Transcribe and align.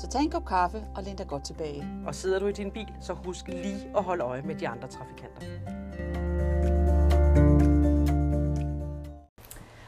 Så 0.00 0.06
tag 0.06 0.20
en 0.20 0.30
kop 0.30 0.44
kaffe 0.44 0.82
og 0.94 1.02
læn 1.02 1.16
dig 1.16 1.28
godt 1.28 1.44
tilbage. 1.44 1.88
Og 2.06 2.14
sidder 2.14 2.38
du 2.38 2.46
i 2.46 2.52
din 2.52 2.70
bil, 2.70 2.88
så 3.00 3.12
husk 3.12 3.48
lige 3.48 3.90
at 3.96 4.02
holde 4.02 4.24
øje 4.24 4.42
med 4.42 4.54
de 4.54 4.68
andre 4.68 4.88
trafikanter. 4.88 5.46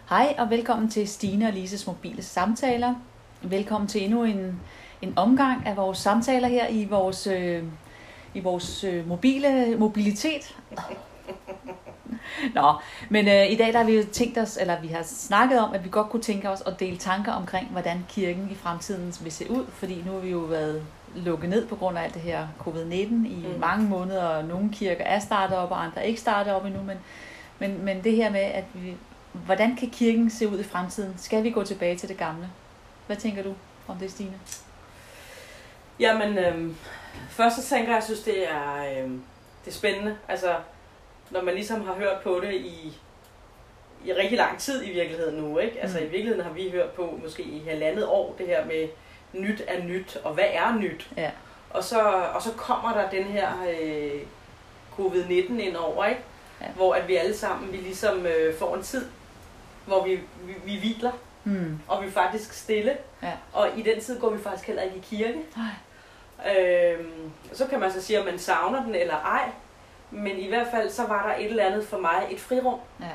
Hej 0.09 0.35
og 0.39 0.51
velkommen 0.51 0.91
til 0.91 1.09
Stine 1.09 1.47
og 1.47 1.53
Lises 1.53 1.87
mobile 1.87 2.23
samtaler. 2.23 2.95
Velkommen 3.43 3.89
til 3.89 4.05
endnu 4.05 4.25
en, 4.25 4.61
en 5.03 5.13
omgang 5.19 5.67
af 5.67 5.77
vores 5.77 5.99
samtaler 5.99 6.49
her 6.49 6.69
i 6.69 6.85
vores, 6.85 7.27
øh, 7.27 7.65
i 8.35 8.41
vores 8.41 8.85
øh, 8.85 9.09
mobile 9.09 9.77
mobilitet. 9.79 10.57
Nå, 12.55 12.75
men 13.09 13.29
øh, 13.29 13.51
i 13.51 13.57
dag 13.57 13.73
der 13.73 13.79
har 13.79 13.85
vi 13.85 13.97
jo 13.97 14.05
tænkt 14.13 14.39
os, 14.39 14.59
eller 14.61 14.81
vi 14.81 14.89
har 14.89 15.03
snakket 15.03 15.61
om, 15.61 15.75
at 15.75 15.85
vi 15.85 15.89
godt 15.91 16.09
kunne 16.09 16.23
tænke 16.23 16.51
os 16.51 16.63
at 16.67 16.81
dele 16.81 16.97
tanker 16.97 17.33
omkring, 17.33 17.69
hvordan 17.69 18.07
kirken 18.09 18.49
i 18.51 18.55
fremtiden 18.55 19.15
vil 19.23 19.33
se 19.33 19.51
ud, 19.51 19.67
fordi 19.73 20.03
nu 20.07 20.13
har 20.13 20.19
vi 20.19 20.31
jo 20.31 20.39
været 20.39 20.83
lukket 21.15 21.51
ned 21.51 21.67
på 21.67 21.77
grund 21.77 21.99
af 21.99 22.03
alt 22.03 22.15
det 22.15 22.23
her 22.23 22.49
covid-19 22.61 22.95
i 23.27 23.47
mm. 23.53 23.61
mange 23.61 23.89
måneder, 23.89 24.25
og 24.25 24.45
nogle 24.45 24.71
kirker 24.73 25.05
er 25.05 25.19
startet 25.19 25.59
op, 25.59 25.71
og 25.71 25.85
andre 25.85 26.01
er 26.01 26.07
ikke 26.07 26.21
startet 26.21 26.55
op 26.55 26.65
endnu, 26.65 26.83
men, 26.83 26.97
men, 27.59 27.85
men 27.85 28.05
det 28.05 28.17
her 28.17 28.31
med, 28.31 28.41
at 28.41 28.65
vi, 28.75 28.97
hvordan 29.33 29.77
kan 29.77 29.91
kirken 29.91 30.31
se 30.31 30.49
ud 30.49 30.59
i 30.59 30.65
fremtiden? 30.65 31.15
Skal 31.17 31.43
vi 31.43 31.51
gå 31.51 31.65
tilbage 31.65 31.97
til 31.97 32.09
det 32.09 32.17
gamle? 32.17 32.49
Hvad 33.07 33.17
tænker 33.17 33.43
du 33.43 33.55
om 33.89 33.97
det, 33.97 34.11
Stine? 34.11 34.35
Jamen, 36.01 36.39
øh, 36.39 36.71
først 37.29 37.57
så 37.57 37.69
tænker 37.69 37.89
jeg, 37.89 37.97
at 37.97 38.01
jeg 38.01 38.03
synes, 38.03 38.21
det 38.21 38.53
er, 38.53 38.77
øh, 38.77 39.11
det 39.65 39.71
er 39.71 39.73
spændende. 39.73 40.17
Altså, 40.29 40.55
når 41.33 41.43
man 41.43 41.55
ligesom 41.55 41.87
har 41.87 41.95
hørt 41.95 42.21
på 42.23 42.41
det 42.43 42.55
i, 42.55 42.93
i 44.05 44.13
rigtig 44.13 44.39
lang 44.39 44.59
tid 44.59 44.85
i 44.87 44.91
virkeligheden 44.93 45.35
nu, 45.43 45.59
ikke? 45.59 45.81
Altså 45.81 45.99
mm. 45.99 46.05
i 46.05 46.09
virkeligheden 46.09 46.45
har 46.45 46.53
vi 46.53 46.71
hørt 46.71 46.91
på 46.91 47.19
måske 47.23 47.43
i 47.43 47.63
halvandet 47.69 48.07
år 48.07 48.35
det 48.39 48.47
her 48.47 48.65
med 48.67 48.89
nyt 49.33 49.63
er 49.69 49.83
nyt, 49.85 50.17
og 50.25 50.35
hvad 50.35 50.47
er 50.53 50.75
nyt? 50.75 51.11
Ja. 51.17 51.31
Og 51.71 51.85
så, 51.85 52.01
og 52.35 52.43
så 52.43 52.53
kommer 52.53 52.93
der 52.95 53.11
den 53.11 53.25
her 53.25 53.49
øh, 53.83 54.21
covid-19 54.99 55.53
ind 55.61 55.77
over, 55.77 56.05
ikke? 56.05 56.21
Ja. 56.61 56.67
Hvor 56.77 56.95
at 56.95 57.09
vi 57.09 57.17
alle 57.17 57.37
sammen, 57.37 57.73
vi 57.73 57.77
ligesom 57.77 58.27
øh, 58.27 58.55
får 58.59 58.77
en 58.77 58.83
tid, 58.83 59.07
hvor 59.87 60.05
vi, 60.05 60.15
vi, 60.43 60.55
vi 60.65 60.77
hviler, 60.79 61.13
Mm. 61.45 61.79
og 61.89 62.03
vi 62.03 62.07
er 62.07 62.11
faktisk 62.11 62.53
stille. 62.53 62.97
Ja. 63.23 63.33
Og 63.53 63.69
i 63.77 63.83
den 63.83 64.01
tid 64.01 64.21
går 64.21 64.31
vi 64.31 64.43
faktisk 64.43 64.67
heller 64.67 64.83
ikke 64.83 64.97
i 64.97 65.01
kirke. 65.17 65.39
Nej. 65.57 66.57
Øhm, 66.59 67.31
så 67.53 67.67
kan 67.67 67.81
man 67.81 67.93
så 67.93 68.03
sige, 68.03 68.21
om 68.21 68.27
man 68.27 68.39
savner 68.39 68.85
den 68.85 68.95
eller 68.95 69.15
ej. 69.15 69.51
Men 70.13 70.39
i 70.39 70.49
hvert 70.49 70.67
fald, 70.71 70.91
så 70.91 71.07
var 71.07 71.27
der 71.29 71.35
et 71.35 71.45
eller 71.51 71.65
andet 71.65 71.85
for 71.87 71.99
mig, 71.99 72.27
et 72.31 72.41
frirum, 72.41 72.81
Ja. 73.01 73.07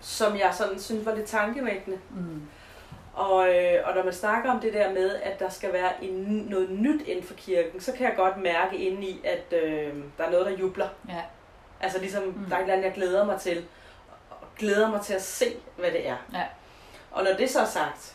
som 0.00 0.36
jeg 0.38 0.54
sådan 0.54 0.80
synes 0.80 1.06
var 1.06 1.14
lidt 1.14 1.26
tankevækkende. 1.26 1.98
Mm. 2.10 2.42
Og, 3.14 3.48
øh, 3.54 3.80
og 3.84 3.94
når 3.94 4.04
man 4.04 4.12
snakker 4.12 4.50
om 4.50 4.60
det 4.60 4.72
der 4.72 4.92
med, 4.92 5.14
at 5.22 5.40
der 5.40 5.48
skal 5.48 5.72
være 5.72 6.04
en, 6.04 6.12
noget 6.50 6.70
nyt 6.70 7.02
inden 7.06 7.24
for 7.24 7.34
kirken, 7.34 7.80
så 7.80 7.92
kan 7.92 8.06
jeg 8.06 8.16
godt 8.16 8.36
mærke 8.36 8.76
indeni, 8.76 9.20
at 9.24 9.58
øh, 9.62 9.94
der 10.18 10.24
er 10.24 10.30
noget, 10.30 10.46
der 10.46 10.52
jubler. 10.52 10.88
Ja. 11.08 11.22
Altså 11.80 11.98
ligesom, 11.98 12.22
Mm. 12.24 12.44
der 12.48 12.54
er 12.56 12.58
et 12.58 12.62
eller 12.62 12.74
andet, 12.74 12.86
jeg 12.86 12.94
glæder 12.94 13.24
mig 13.26 13.40
til. 13.40 13.64
Og 14.30 14.46
glæder 14.58 14.90
mig 14.90 15.00
til 15.00 15.14
at 15.14 15.22
se, 15.22 15.56
hvad 15.78 15.90
det 15.90 16.08
er. 16.08 16.16
Ja. 16.34 16.42
Og 17.10 17.24
når 17.24 17.32
det 17.32 17.50
så 17.50 17.60
er 17.60 17.64
sagt, 17.64 18.14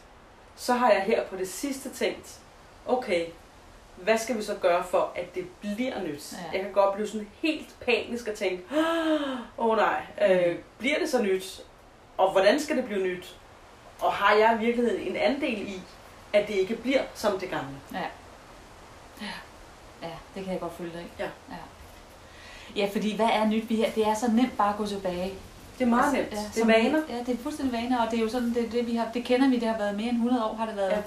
så 0.55 0.73
har 0.73 0.91
jeg 0.91 1.01
her 1.01 1.23
på 1.25 1.35
det 1.35 1.49
sidste 1.49 1.89
tænkt, 1.89 2.39
okay, 2.87 3.25
hvad 3.95 4.17
skal 4.17 4.37
vi 4.37 4.43
så 4.43 4.55
gøre 4.61 4.83
for, 4.83 5.11
at 5.15 5.35
det 5.35 5.45
bliver 5.61 6.03
nyt? 6.03 6.33
Ja. 6.33 6.57
Jeg 6.57 6.61
kan 6.61 6.71
godt 6.71 6.95
blive 6.95 7.07
sådan 7.07 7.27
helt 7.41 7.75
panisk 7.85 8.27
og 8.27 8.33
tænke, 8.35 8.63
åh 9.57 9.67
oh, 9.69 9.77
nej, 9.77 10.01
øh, 10.29 10.55
bliver 10.77 10.99
det 10.99 11.09
så 11.09 11.21
nyt? 11.21 11.61
Og 12.17 12.31
hvordan 12.31 12.59
skal 12.59 12.77
det 12.77 12.85
blive 12.85 13.03
nyt? 13.03 13.35
Og 14.01 14.13
har 14.13 14.35
jeg 14.35 14.57
i 14.61 14.65
virkeligheden 14.65 15.07
en 15.07 15.15
andel 15.15 15.61
i, 15.61 15.81
at 16.33 16.47
det 16.47 16.53
ikke 16.53 16.75
bliver 16.75 17.01
som 17.13 17.39
det 17.39 17.49
gamle? 17.49 17.75
Ja. 17.93 17.99
Ja. 19.21 19.27
Ja, 20.01 20.11
det 20.35 20.43
kan 20.43 20.53
jeg 20.53 20.59
godt 20.61 20.73
følge 20.77 20.91
dig 20.93 21.01
i. 21.01 21.07
Ja. 21.19 21.29
ja. 21.49 21.55
Ja, 22.75 22.89
fordi 22.93 23.15
hvad 23.15 23.29
er 23.33 23.45
nyt? 23.45 23.69
Vi 23.69 23.75
her? 23.75 23.91
Det 23.91 24.07
er 24.07 24.13
så 24.13 24.31
nemt 24.31 24.57
bare 24.57 24.69
at 24.69 24.77
gå 24.77 24.85
tilbage. 24.85 25.33
Det 25.79 25.85
er 25.85 25.89
meget 25.89 26.03
Altså, 26.03 26.17
nemt. 26.17 26.31
Ja, 26.33 26.39
det 26.55 26.61
er 26.61 26.65
vaner. 26.83 27.01
Ja, 27.09 27.23
det 27.25 27.29
er 27.39 27.43
fuldstændig 27.43 27.73
vaner, 27.81 28.05
og 28.05 28.11
det 28.11 28.19
er 28.19 28.23
jo 28.23 28.29
sådan, 28.29 28.53
det, 28.53 28.71
det, 28.71 28.87
vi 28.87 28.95
har, 28.95 29.07
det 29.13 29.23
kender 29.25 29.49
vi, 29.49 29.59
det 29.59 29.67
har 29.67 29.77
været 29.77 29.95
mere 29.95 30.07
end 30.09 30.17
100 30.17 30.45
år, 30.45 30.55
har 30.55 30.65
det 30.65 30.75
været 30.75 30.91
Ja. 30.91 31.01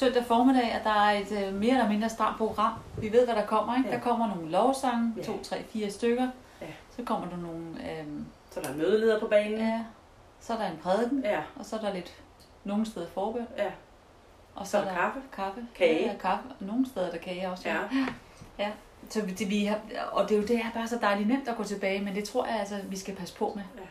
Ja. 0.00 0.06
søndag 0.06 0.24
formiddag, 0.24 0.72
at 0.72 0.84
der 0.84 0.90
er 0.90 1.10
et 1.18 1.32
øh, 1.48 1.54
mere 1.54 1.70
eller 1.72 1.88
mindre 1.88 2.08
stramt 2.08 2.38
program. 2.38 2.72
Vi 2.98 3.12
ved, 3.12 3.24
hvad 3.24 3.34
der 3.34 3.46
kommer, 3.46 3.76
ikke? 3.76 3.88
Ja. 3.88 3.94
Der 3.94 4.00
kommer 4.00 4.28
nogle 4.34 4.50
lovsange, 4.50 5.12
Ja. 5.16 5.22
to, 5.22 5.42
tre, 5.42 5.64
fire 5.64 5.90
stykker. 5.90 6.28
Ja. 6.60 6.66
Så 6.96 7.02
kommer 7.02 7.28
der 7.28 7.36
nogle, 7.36 7.64
øh, 7.90 8.04
Så 8.50 8.60
der 8.60 8.68
er 8.68 8.74
mødeleder 8.76 9.20
på 9.20 9.26
banen. 9.26 9.58
ja, 9.58 9.80
så 10.40 10.52
er 10.52 10.56
der 10.58 10.66
en 10.66 10.78
prædiken, 10.82 11.22
Ja, 11.24 11.40
og 11.56 11.64
så 11.64 11.76
er 11.76 11.80
der 11.80 11.94
lidt, 11.94 12.14
nogle 12.64 12.86
steder 12.86 13.06
forbøn, 13.14 13.46
ja. 13.58 13.70
og 14.54 14.66
Så 14.66 14.78
er 14.78 14.84
der 14.84 14.94
kaffe. 14.94 15.20
kaffe. 15.32 15.66
Kage. 15.74 16.06
Ja, 16.06 16.14
kaffe. 16.20 16.44
Og 16.60 16.66
nogle 16.66 16.86
steder 16.88 17.06
er 17.06 17.10
der 17.10 17.18
kage 17.18 17.50
også. 17.50 17.68
Ja. 17.68 17.76
ja. 18.64 18.70
Så 19.10 19.22
vi- 19.24 19.32
det, 19.32 19.50
vi 19.50 19.64
har, 19.64 19.78
og 20.12 20.28
det 20.28 20.34
er 20.36 20.40
jo 20.40 20.46
det 20.46 20.56
er 20.56 20.70
bare 20.74 20.88
så 20.88 20.98
dejligt 21.00 21.28
nemt 21.28 21.48
at 21.48 21.56
gå 21.56 21.64
tilbage, 21.64 22.00
men 22.04 22.14
det 22.14 22.24
tror 22.24 22.46
jeg 22.46 22.60
altså, 22.60 22.76
vi 22.88 22.96
skal 22.96 23.14
passe 23.16 23.36
på 23.36 23.52
med. 23.56 23.62
Ja. 23.76 23.82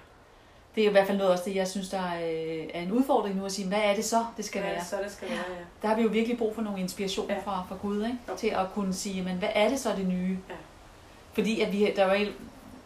Det 0.76 0.84
er 0.84 0.88
i 0.88 0.92
hvert 0.92 1.08
fald 1.08 1.18
noget 1.18 1.32
også 1.34 1.44
det, 1.46 1.56
jeg 1.56 1.68
synes, 1.68 1.90
der 1.90 2.00
er, 2.02 2.16
øh, 2.32 2.66
er 2.74 2.82
en 2.82 2.92
udfordring 2.92 3.36
nu 3.36 3.46
at 3.46 3.52
sige, 3.52 3.68
hvad 3.68 3.80
er 3.84 3.96
det 3.96 4.06
så, 4.06 4.26
det 4.38 4.46
skal 4.46 4.62
Hvad 4.62 4.70
er 4.70 4.74
være? 4.74 4.82
det 4.82 4.90
så, 4.90 4.98
det 5.04 5.12
skal 5.12 5.30
være, 5.30 5.38
ja. 5.38 5.64
Der 5.82 5.88
har 5.88 5.96
vi 5.96 6.02
jo 6.02 6.08
virkelig 6.10 6.38
brug 6.38 6.56
for 6.56 6.62
nogle 6.62 6.80
inspirationer 6.80 7.34
Ja. 7.36 7.42
fra, 7.42 7.64
fra 7.70 7.76
Gud, 7.82 7.98
ikke? 8.06 8.18
Jo. 8.30 8.36
til 8.38 8.48
at 8.48 8.66
kunne 8.74 8.94
sige, 8.94 9.24
men 9.24 9.36
hvad 9.38 9.50
er 9.56 9.70
det 9.70 9.80
så 9.80 9.90
det 9.98 10.08
nye? 10.08 10.38
Ja. 10.50 10.54
Fordi 11.34 11.62
at 11.62 11.72
vi, 11.72 11.92
der, 11.96 12.06
er 12.06 12.20
jo, 12.20 12.28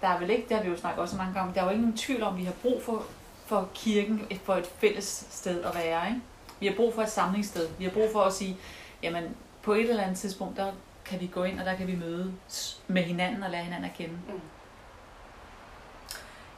der 0.02 0.08
er 0.08 0.20
vel 0.20 0.30
ikke, 0.30 0.46
det 0.50 0.58
har 0.58 0.64
vi 0.64 0.70
jo 0.70 0.78
snakket 0.78 1.02
også 1.02 1.16
mange 1.18 1.34
gange 1.34 1.54
der 1.54 1.60
er 1.62 1.66
jo 1.66 1.70
ikke 1.72 1.82
nogen 1.82 1.98
tvivl 1.98 2.24
om, 2.24 2.34
at 2.34 2.40
vi 2.40 2.46
har 2.46 2.54
brug 2.62 2.82
for, 2.84 3.04
for 3.46 3.70
kirken, 3.74 4.22
for 4.44 4.54
et 4.56 4.66
fælles 4.78 5.26
sted 5.30 5.64
at 5.64 5.76
være. 5.76 6.08
Ikke? 6.08 6.22
Vi 6.60 6.68
har 6.68 6.74
brug 6.76 6.94
for 6.94 7.02
et 7.02 7.10
samlingssted. 7.10 7.68
Vi 7.78 7.84
har 7.84 7.92
brug 7.92 8.10
for 8.14 8.22
at 8.22 8.34
sige, 8.34 8.58
jamen 9.04 9.24
på 9.62 9.74
et 9.74 9.90
eller 9.90 10.04
andet 10.04 10.18
tidspunkt, 10.18 10.58
der 10.58 10.72
kan 11.06 11.20
vi 11.22 11.28
gå 11.34 11.44
ind, 11.44 11.60
og 11.60 11.66
der 11.66 11.76
kan 11.76 11.88
vi 11.88 11.96
mødes 11.96 12.80
med 12.88 13.04
hinanden 13.04 13.44
og 13.44 13.50
lære 13.50 13.64
hinanden 13.64 13.86
at 13.90 13.98
kende. 13.98 14.14
Mm. 14.28 14.40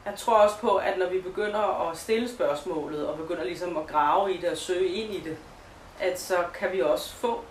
Jeg 0.06 0.14
tror 0.16 0.34
også 0.42 0.58
på, 0.58 0.76
at 0.76 0.98
når 0.98 1.08
vi 1.08 1.20
begynder 1.20 1.90
at 1.90 1.96
stille 1.98 2.28
spørgsmålet, 2.28 3.06
og 3.08 3.18
begynder 3.18 3.44
ligesom 3.44 3.76
at 3.76 3.86
grave 3.86 4.34
i 4.34 4.36
det 4.36 4.50
og 4.50 4.56
søge 4.56 4.88
ind 4.88 5.14
i 5.14 5.20
det, 5.20 5.36
at 6.00 6.20
så 6.20 6.44
kan 6.54 6.72
vi 6.72 6.80
også 6.80 7.14
få 7.14 7.44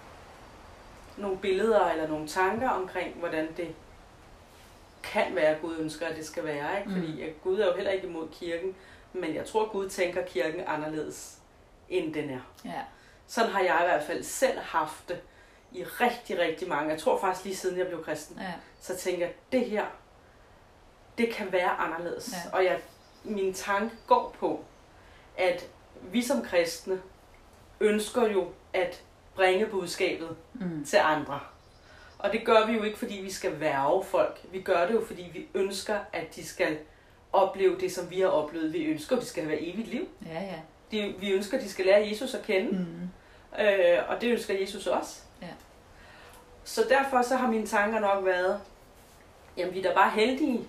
nogle 1.18 1.38
billeder 1.38 1.90
eller 1.90 2.08
nogle 2.08 2.28
tanker 2.28 2.70
omkring, 2.70 3.16
hvordan 3.16 3.48
det 3.58 3.76
kan 5.04 5.36
være, 5.36 5.46
at 5.46 5.62
Gud 5.62 5.76
ønsker, 5.80 6.08
at 6.08 6.16
det 6.16 6.26
skal 6.26 6.46
være. 6.46 6.80
Ikke? 6.80 6.90
Mm. 6.90 6.96
Fordi 6.96 7.22
at 7.22 7.42
Gud 7.44 7.60
er 7.60 7.68
jo 7.68 7.74
heller 7.76 7.92
ikke 7.92 8.08
imod 8.08 8.28
kirken, 8.32 8.76
men 9.14 9.36
jeg 9.36 9.46
tror, 9.46 9.66
at 9.66 9.72
Gud 9.72 9.90
tænker 9.90 10.26
kirken 10.26 10.62
anderledes, 10.68 11.38
end 11.90 12.14
den 12.14 12.30
er. 12.30 12.40
Ja. 12.66 12.81
Sådan 13.28 13.52
har 13.52 13.60
jeg 13.60 13.78
i 13.81 13.86
hvert 13.88 14.04
fald 14.04 14.24
selv 14.24 14.60
haft 14.60 15.10
det 15.10 15.22
i 15.72 15.84
rigtig, 15.84 16.40
rigtig 16.40 16.70
mange. 16.70 16.90
Jeg 16.92 17.00
tror 17.00 17.20
faktisk 17.20 17.46
lige 17.46 17.56
siden 17.56 17.78
jeg 17.78 17.88
blev 17.88 18.04
kristen 18.04 18.38
Ja. 18.42 18.54
så 18.81 18.98
tænker 18.98 19.26
jeg, 19.26 19.36
det 19.52 19.66
her, 19.66 19.86
det 21.19 21.34
kan 21.34 21.52
være 21.52 21.69
anderledes. 21.69 22.34
Ja. 22.34 22.57
Og 22.57 22.63
jeg, 22.66 22.80
min 23.24 23.53
tanke 23.53 23.96
går 24.07 24.35
på, 24.40 24.63
at 25.38 25.68
vi 26.02 26.22
som 26.22 26.41
kristne 26.41 27.02
ønsker 27.80 28.28
jo 28.28 28.47
at 28.74 29.01
bringe 29.36 29.66
budskabet 29.66 30.36
Mm. 30.54 30.86
til 30.86 30.98
andre. 30.98 31.39
Og 32.19 32.31
det 32.31 32.45
gør 32.45 32.66
vi 32.68 32.74
jo 32.74 32.83
ikke, 32.83 32.98
fordi 33.00 33.13
vi 33.24 33.31
skal 33.31 33.60
værve 33.60 34.04
folk. 34.04 34.39
Vi 34.51 34.62
gør 34.62 34.88
det 34.88 34.94
jo, 34.94 35.06
fordi 35.06 35.30
vi 35.33 35.48
ønsker, 35.54 36.00
at 36.13 36.36
de 36.36 36.48
skal 36.48 36.77
opleve 37.33 37.80
det, 37.80 37.92
som 37.92 38.10
vi 38.10 38.22
har 38.22 38.27
oplevet. 38.27 38.74
Vi 38.74 38.83
ønsker, 38.83 39.15
at 39.15 39.22
de 39.22 39.27
skal 39.27 39.44
have 39.44 39.60
evigt 39.74 39.88
liv. 39.88 40.07
Ja, 40.25 40.42
ja. 40.42 40.56
De, 40.92 41.15
vi 41.19 41.31
ønsker, 41.31 41.57
at 41.57 41.63
de 41.63 41.69
skal 41.69 41.86
lære 41.86 42.07
Jesus 42.10 42.33
at 42.33 42.42
kende. 42.44 42.72
Mm. 42.72 43.62
Øh, 43.63 44.00
og 44.10 44.22
det 44.22 44.31
ønsker 44.31 44.60
Jesus 44.60 44.88
også. 44.88 45.19
Ja. 45.42 45.48
Så 46.63 46.86
derfor 46.89 47.22
så 47.22 47.36
har 47.36 47.48
mine 47.48 47.68
tanker 47.68 48.00
nok 48.00 48.25
været, 48.25 48.62
jamen 49.57 49.74
vi 49.74 49.80
er 49.80 49.83
da 49.83 49.94
bare 49.95 50.10
heldige, 50.12 50.68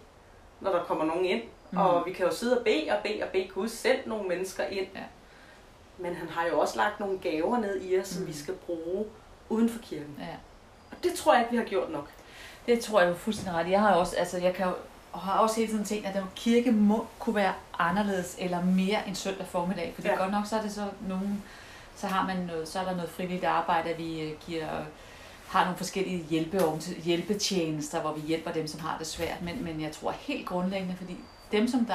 når 0.61 0.73
der 0.73 0.83
kommer 0.83 1.05
nogen 1.05 1.25
ind. 1.25 1.43
Mm. 1.71 1.79
Og 1.79 2.03
vi 2.07 2.13
kan 2.13 2.27
jo 2.27 2.35
sidde 2.35 2.59
og 2.59 2.65
bede 2.65 2.87
og 2.91 2.97
bede 3.03 3.23
og 3.23 3.29
bede 3.29 3.49
Gud 3.55 3.69
send 3.69 3.99
nogle 4.07 4.29
mennesker 4.29 4.65
ind. 4.65 4.87
Ja. 4.95 5.01
Men 5.99 6.15
han 6.15 6.29
har 6.29 6.47
jo 6.47 6.61
også 6.61 6.77
lagt 6.77 7.01
nogle 7.01 7.19
gaver 7.19 7.59
ned 7.59 7.81
i 7.83 7.99
os, 8.01 8.09
som 8.09 8.23
Mm. 8.23 8.29
vi 8.29 8.33
skal 8.33 8.55
bruge 8.55 9.05
uden 9.49 9.69
for 9.69 9.79
kirken. 9.83 10.17
ja. 10.19 10.25
Og 10.91 10.97
det 11.05 11.15
tror 11.15 11.33
jeg 11.35 11.43
ikke, 11.43 11.51
vi 11.51 11.57
har 11.57 11.65
gjort 11.65 11.91
nok. 11.91 12.09
Det 12.67 12.81
tror 12.81 13.01
jeg, 13.01 13.09
du 13.09 13.15
er 13.15 13.19
fuldstændig 13.19 13.55
ret. 13.55 13.71
Jeg 13.71 13.81
har 13.81 13.93
også, 13.95 14.17
altså 14.17 14.39
jeg 14.39 14.55
kan 14.55 14.67
jo, 14.67 14.73
og 15.13 15.21
har 15.21 15.39
også 15.39 15.57
hele 15.57 15.73
tiden 15.73 15.85
tænkt, 15.85 16.07
at 16.07 16.15
den 16.15 16.25
kirke 16.37 16.73
må 16.73 17.07
kunne 17.19 17.35
være 17.35 17.53
anderledes 17.79 18.37
eller 18.39 18.65
mere 18.65 19.07
end 19.07 19.15
søndag 19.15 19.47
formiddag. 19.47 19.93
Fordi 19.95 20.09
Ja. 20.09 20.15
ja. 20.15 20.21
godt 20.21 20.33
nok 20.33 20.47
så 20.47 20.57
er 20.57 20.63
det 20.63 20.73
så 20.73 20.85
nogen, 21.09 21.43
så 21.97 22.07
har 22.07 22.27
man 22.27 22.37
noget, 22.37 22.69
så 22.69 22.79
er 22.81 22.85
der 22.85 22.95
noget 22.95 23.11
frivilligt 23.11 23.45
arbejde, 23.45 23.91
at 23.91 23.99
vi 23.99 24.21
øh, 24.21 24.33
giver 24.47 24.67
har 25.51 25.65
nogle 25.65 25.77
forskellige 25.77 26.25
hjælpe, 26.31 26.61
hjælpetjenester, 27.05 28.01
hvor 28.01 28.13
vi 28.13 28.21
hjælper 28.21 28.53
dem, 28.53 28.67
som 28.67 28.81
har 28.81 28.99
det 28.99 29.07
svært. 29.07 29.43
Men, 29.43 29.65
men 29.65 29.81
jeg 29.81 29.93
tror 29.93 30.11
helt 30.11 30.47
grundlæggende, 30.47 30.97
fordi 30.97 31.17
dem, 31.53 31.69
som 31.69 31.85
der 31.85 31.95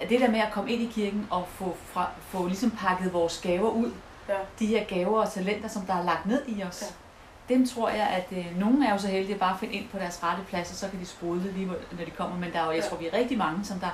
er 0.00 0.06
det 0.08 0.20
der 0.20 0.30
med 0.30 0.40
at 0.40 0.52
komme 0.52 0.72
ind 0.72 0.82
i 0.82 0.90
kirken 0.94 1.26
og 1.30 1.46
få, 1.48 1.76
fra, 1.84 2.10
få 2.20 2.46
ligesom 2.46 2.70
pakket 2.70 3.12
vores 3.12 3.40
gaver 3.42 3.70
ud, 3.70 3.92
ja. 4.28 4.34
de 4.58 4.66
her 4.66 4.84
gaver 4.84 5.20
og 5.20 5.32
talenter, 5.32 5.68
som 5.68 5.82
der 5.82 5.94
er 5.94 6.04
lagt 6.04 6.26
ned 6.26 6.42
i 6.48 6.62
os, 6.62 6.82
ja. 6.82 7.54
dem 7.54 7.66
tror 7.66 7.88
jeg, 7.88 8.08
at 8.08 8.38
øh, 8.38 8.58
nogle 8.58 8.86
er 8.86 8.92
jo 8.92 8.98
så 8.98 9.08
heldige 9.08 9.34
at 9.34 9.40
bare 9.40 9.58
finde 9.58 9.74
ind 9.74 9.88
på 9.88 9.98
deres 9.98 10.22
rette 10.22 10.42
plads, 10.48 10.70
og 10.70 10.76
så 10.76 10.88
kan 10.88 11.00
de 11.00 11.06
sprudle 11.06 11.52
lige, 11.52 11.66
når 11.66 12.04
de 12.04 12.10
kommer. 12.10 12.38
Men 12.38 12.52
der 12.52 12.60
er 12.60 12.64
jo, 12.64 12.70
jeg 12.70 12.82
ja. 12.82 12.88
tror, 12.88 12.96
vi 12.96 13.06
er 13.06 13.12
rigtig 13.12 13.38
mange, 13.38 13.64
som 13.64 13.78
der, 13.80 13.90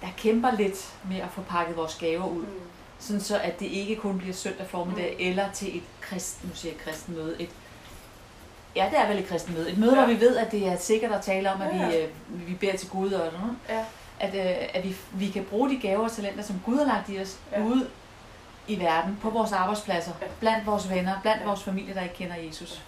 der 0.00 0.08
kæmper 0.16 0.50
lidt 0.50 0.94
med 1.08 1.20
at 1.20 1.28
få 1.30 1.42
pakket 1.42 1.76
vores 1.76 1.94
gaver 1.94 2.26
ud. 2.26 2.42
Mm. 2.42 2.60
Sådan 2.98 3.20
så, 3.20 3.38
at 3.38 3.60
det 3.60 3.66
ikke 3.66 3.96
kun 3.96 4.18
bliver 4.18 4.34
søndag 4.34 4.66
formiddag, 4.66 5.16
mm. 5.18 5.26
eller 5.26 5.52
til 5.52 5.76
et 5.76 5.82
kristen, 6.00 6.48
nu 6.48 6.54
siger 6.54 6.74
jeg 6.74 6.80
kristen 6.80 7.14
møde, 7.14 7.42
et 7.42 7.50
Ja, 8.76 8.88
det 8.90 8.98
er 8.98 9.08
vel 9.08 9.18
et 9.18 9.26
kristen 9.26 9.54
møde. 9.54 9.70
Et 9.70 9.78
møde, 9.78 9.94
ja. 9.94 10.04
hvor 10.04 10.14
vi 10.14 10.20
ved, 10.20 10.36
at 10.36 10.52
det 10.52 10.68
er 10.68 10.76
sikkert 10.76 11.12
at 11.12 11.22
tale 11.22 11.52
om, 11.52 11.62
at 11.62 11.76
ja. 11.76 11.88
vi, 11.88 11.96
øh, 11.96 12.08
vi 12.48 12.54
beder 12.54 12.76
til 12.76 12.88
Gud 12.88 13.12
og 13.12 13.24
sådan 13.24 13.40
noget. 13.40 13.56
Ja. 13.68 13.84
At, 14.20 14.34
øh, 14.34 14.68
at 14.74 14.84
vi, 14.84 14.96
vi 15.12 15.30
kan 15.30 15.44
bruge 15.44 15.70
de 15.70 15.78
gaver 15.78 16.04
og 16.04 16.12
talenter, 16.12 16.42
som 16.42 16.60
Gud 16.64 16.76
har 16.76 16.84
lagt 16.84 17.08
i 17.08 17.20
os, 17.20 17.38
ja. 17.52 17.64
ude 17.64 17.88
i 18.68 18.80
verden, 18.80 19.18
på 19.22 19.30
vores 19.30 19.52
arbejdspladser, 19.52 20.12
ja. 20.22 20.26
blandt 20.40 20.66
vores 20.66 20.90
venner, 20.90 21.20
blandt 21.22 21.40
ja. 21.40 21.46
vores 21.46 21.62
familie, 21.62 21.94
der 21.94 22.02
ikke 22.02 22.14
kender 22.14 22.36
Jesus. 22.36 22.82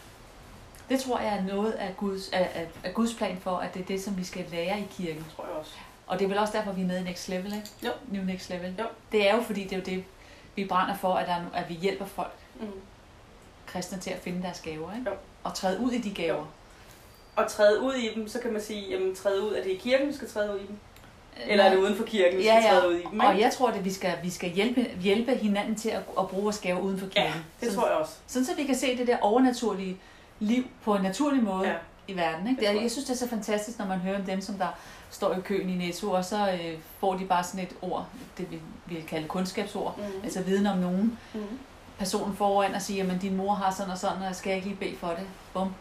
Det 0.88 1.00
tror 1.00 1.19
jeg 1.19 1.36
er 1.36 1.42
noget 1.42 1.72
af 1.72 1.96
Guds, 1.96 2.28
af, 2.28 2.50
af, 2.54 2.66
af 2.84 2.94
Guds 2.94 3.14
plan 3.14 3.38
for, 3.40 3.56
at 3.56 3.75
det 3.75 3.82
er 3.82 3.86
det, 3.86 4.02
som 4.02 4.16
vi 4.16 4.25
skal 4.25 4.44
lære 4.50 4.81
i 4.81 4.86
kirken. 4.90 5.25
Det 5.25 5.32
tror 5.36 5.46
jeg 5.46 5.56
også. 5.56 5.72
Og 6.06 6.19
det 6.19 6.25
er 6.25 6.28
vel 6.28 6.38
også 6.38 6.58
derfor, 6.58 6.72
vi 6.72 6.82
er 6.82 6.86
med 6.86 7.00
i 7.00 7.02
Next 7.02 7.28
Level, 7.28 7.54
ikke? 7.54 7.69
Jo. 7.82 7.90
New 8.08 8.25
Next 8.25 8.50
Level. 8.50 8.75
Jo. 8.78 8.84
Det 9.12 9.31
er 9.31 9.36
jo 9.36 9.42
fordi, 9.42 9.64
det 9.64 9.72
er 9.72 9.76
jo 9.76 9.82
det, 9.82 10.04
vi 10.56 10.64
brænder 10.64 10.96
for, 10.96 11.14
at, 11.14 11.26
der, 11.26 11.36
at 11.54 11.69
vi 11.69 11.75
hjælper 11.75 12.04
folk, 12.04 12.32
mm. 12.60 12.66
kristne, 13.66 13.98
til 13.98 14.10
at 14.10 14.19
finde 14.19 14.42
deres 14.42 14.60
gaver, 14.60 14.94
ikke? 14.94 15.10
Jo. 15.10 15.16
Og 15.44 15.55
træde 15.55 15.81
ud 15.81 15.91
i 15.91 15.99
de 15.99 16.11
gaver. 16.11 16.44
Og 17.37 17.49
træde 17.49 17.81
ud 17.81 17.94
i 17.94 18.14
dem, 18.14 18.29
så 18.29 18.38
kan 18.38 18.52
man 18.52 18.62
sige, 18.62 18.91
jamen 18.91 19.14
træde 19.14 19.43
ud, 19.43 19.55
er 19.55 19.62
det 19.62 19.70
i 19.70 19.76
kirken, 19.76 20.08
vi 20.08 20.12
skal 20.12 20.29
træde 20.29 20.55
ud 20.55 20.58
i 20.58 20.67
dem? 20.67 20.76
Eller 21.46 21.64
er 21.64 21.70
det 21.70 21.76
uden 21.76 21.96
for 21.96 22.05
kirken, 22.05 22.38
vi 22.38 22.44
ja, 22.44 22.61
skal 22.61 22.70
træde 22.70 22.88
ud 22.88 22.94
i 22.94 23.02
dem? 23.02 23.12
Ikke? 23.12 23.26
Og 23.26 23.41
jeg 23.41 23.52
tror, 23.52 23.69
at 23.69 23.85
vi 23.85 23.93
skal, 23.93 24.14
vi 24.23 24.31
skal 24.31 24.50
hjælpe, 24.50 24.87
hjælpe 25.00 25.35
hinanden 25.35 25.75
til 25.75 25.88
at, 25.88 26.02
at 26.19 26.29
bruge 26.29 26.43
vores 26.43 26.58
gaver 26.58 26.81
uden 26.81 26.99
for 26.99 27.06
kirken. 27.06 27.23
Ja, 27.23 27.32
det 27.61 27.69
sådan, 27.69 27.75
tror 27.75 27.88
jeg 27.88 27.96
også. 27.96 28.12
Sådan, 28.26 28.46
så 28.46 28.55
vi 28.55 28.64
kan 28.64 28.75
se 28.75 28.99
det 28.99 29.06
der 29.06 29.19
overnaturlige 29.20 29.99
liv 30.41 30.64
på 30.85 30.94
en 30.94 31.02
naturlig 31.02 31.43
måde 31.43 31.69
ja. 31.69 31.75
i 32.08 32.17
verden. 32.17 32.49
Ikke? 32.49 32.61
Det, 32.61 32.67
jeg, 32.67 32.82
jeg 32.82 32.91
synes, 32.91 33.06
det 33.06 33.14
er 33.14 33.19
så 33.19 33.29
fantastisk, 33.29 33.79
når 33.79 33.87
man 33.87 33.99
hører 33.99 34.19
om 34.19 34.25
dem, 34.25 34.41
som 34.41 34.55
der 34.55 34.69
står 35.11 35.35
i 35.35 35.41
køen 35.41 35.69
i 35.69 35.75
Netto, 35.75 36.11
og 36.11 36.25
så 36.25 36.50
øh, 36.52 36.79
får 36.99 37.17
de 37.17 37.25
bare 37.25 37.44
sådan 37.44 37.61
et 37.61 37.76
ord, 37.82 38.06
det 38.38 38.50
vi 38.50 38.61
vil 38.87 39.05
kalde 39.06 39.29
kundskabsord, 39.29 39.94
mm-hmm. 39.99 40.25
altså 40.25 40.43
viden 40.43 40.67
om 40.67 40.79
nogen. 40.79 41.19
Mm-hmm. 41.35 41.58
Personen 41.99 42.37
foran 42.37 42.75
og 42.75 42.82
siger, 42.82 43.12
at 43.12 43.23
din 43.23 43.37
mor 43.37 43.55
har 43.55 43.73
sådan 43.73 43.93
og 43.93 43.99
sådan, 43.99 44.23
og 44.23 44.35
skal 44.35 44.50
jeg 44.50 44.56
ikke 44.56 44.69
lige 44.69 44.79
bede 44.81 44.96
for 44.96 45.08
det? 45.08 45.26
Bum. 45.52 45.75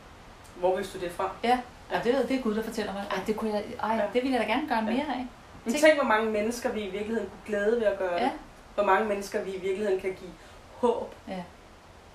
Hvor 0.56 0.76
vidste 0.76 1.00
du 1.00 1.04
det 1.04 1.12
fra? 1.12 1.32
Ja, 1.44 1.60
ja. 1.92 2.00
det, 2.04 2.14
ved, 2.14 2.28
det 2.28 2.38
er 2.38 2.42
Gud, 2.42 2.56
der 2.56 2.64
fortæller 2.64 2.94
mig. 2.94 3.06
Ej, 3.12 3.20
det, 3.28 3.38
kunne 3.38 3.54
jeg, 3.54 3.64
ej, 3.84 3.96
ja. 3.96 4.02
det 4.14 4.24
ville 4.24 4.32
jeg 4.32 4.48
da 4.48 4.52
gerne 4.52 4.68
gøre 4.68 4.82
mere 4.82 5.16
af. 5.16 5.28
Men 5.66 5.74
tænk, 5.74 5.96
hvor 5.96 6.04
mange 6.04 6.32
mennesker 6.32 6.72
vi 6.72 6.82
i 6.82 6.90
virkeligheden 6.90 7.30
kunne 7.30 7.46
glæde 7.48 7.76
ved 7.80 7.88
at 7.88 7.98
gøre 7.98 8.14
ja. 8.14 8.24
det. 8.24 8.32
Hvor 8.76 8.84
mange 8.84 9.08
mennesker 9.08 9.44
vi 9.44 9.52
i 9.52 9.60
virkeligheden 9.60 10.00
kan 10.00 10.10
give 10.10 10.32
håb 10.78 11.16
ja. 11.28 11.44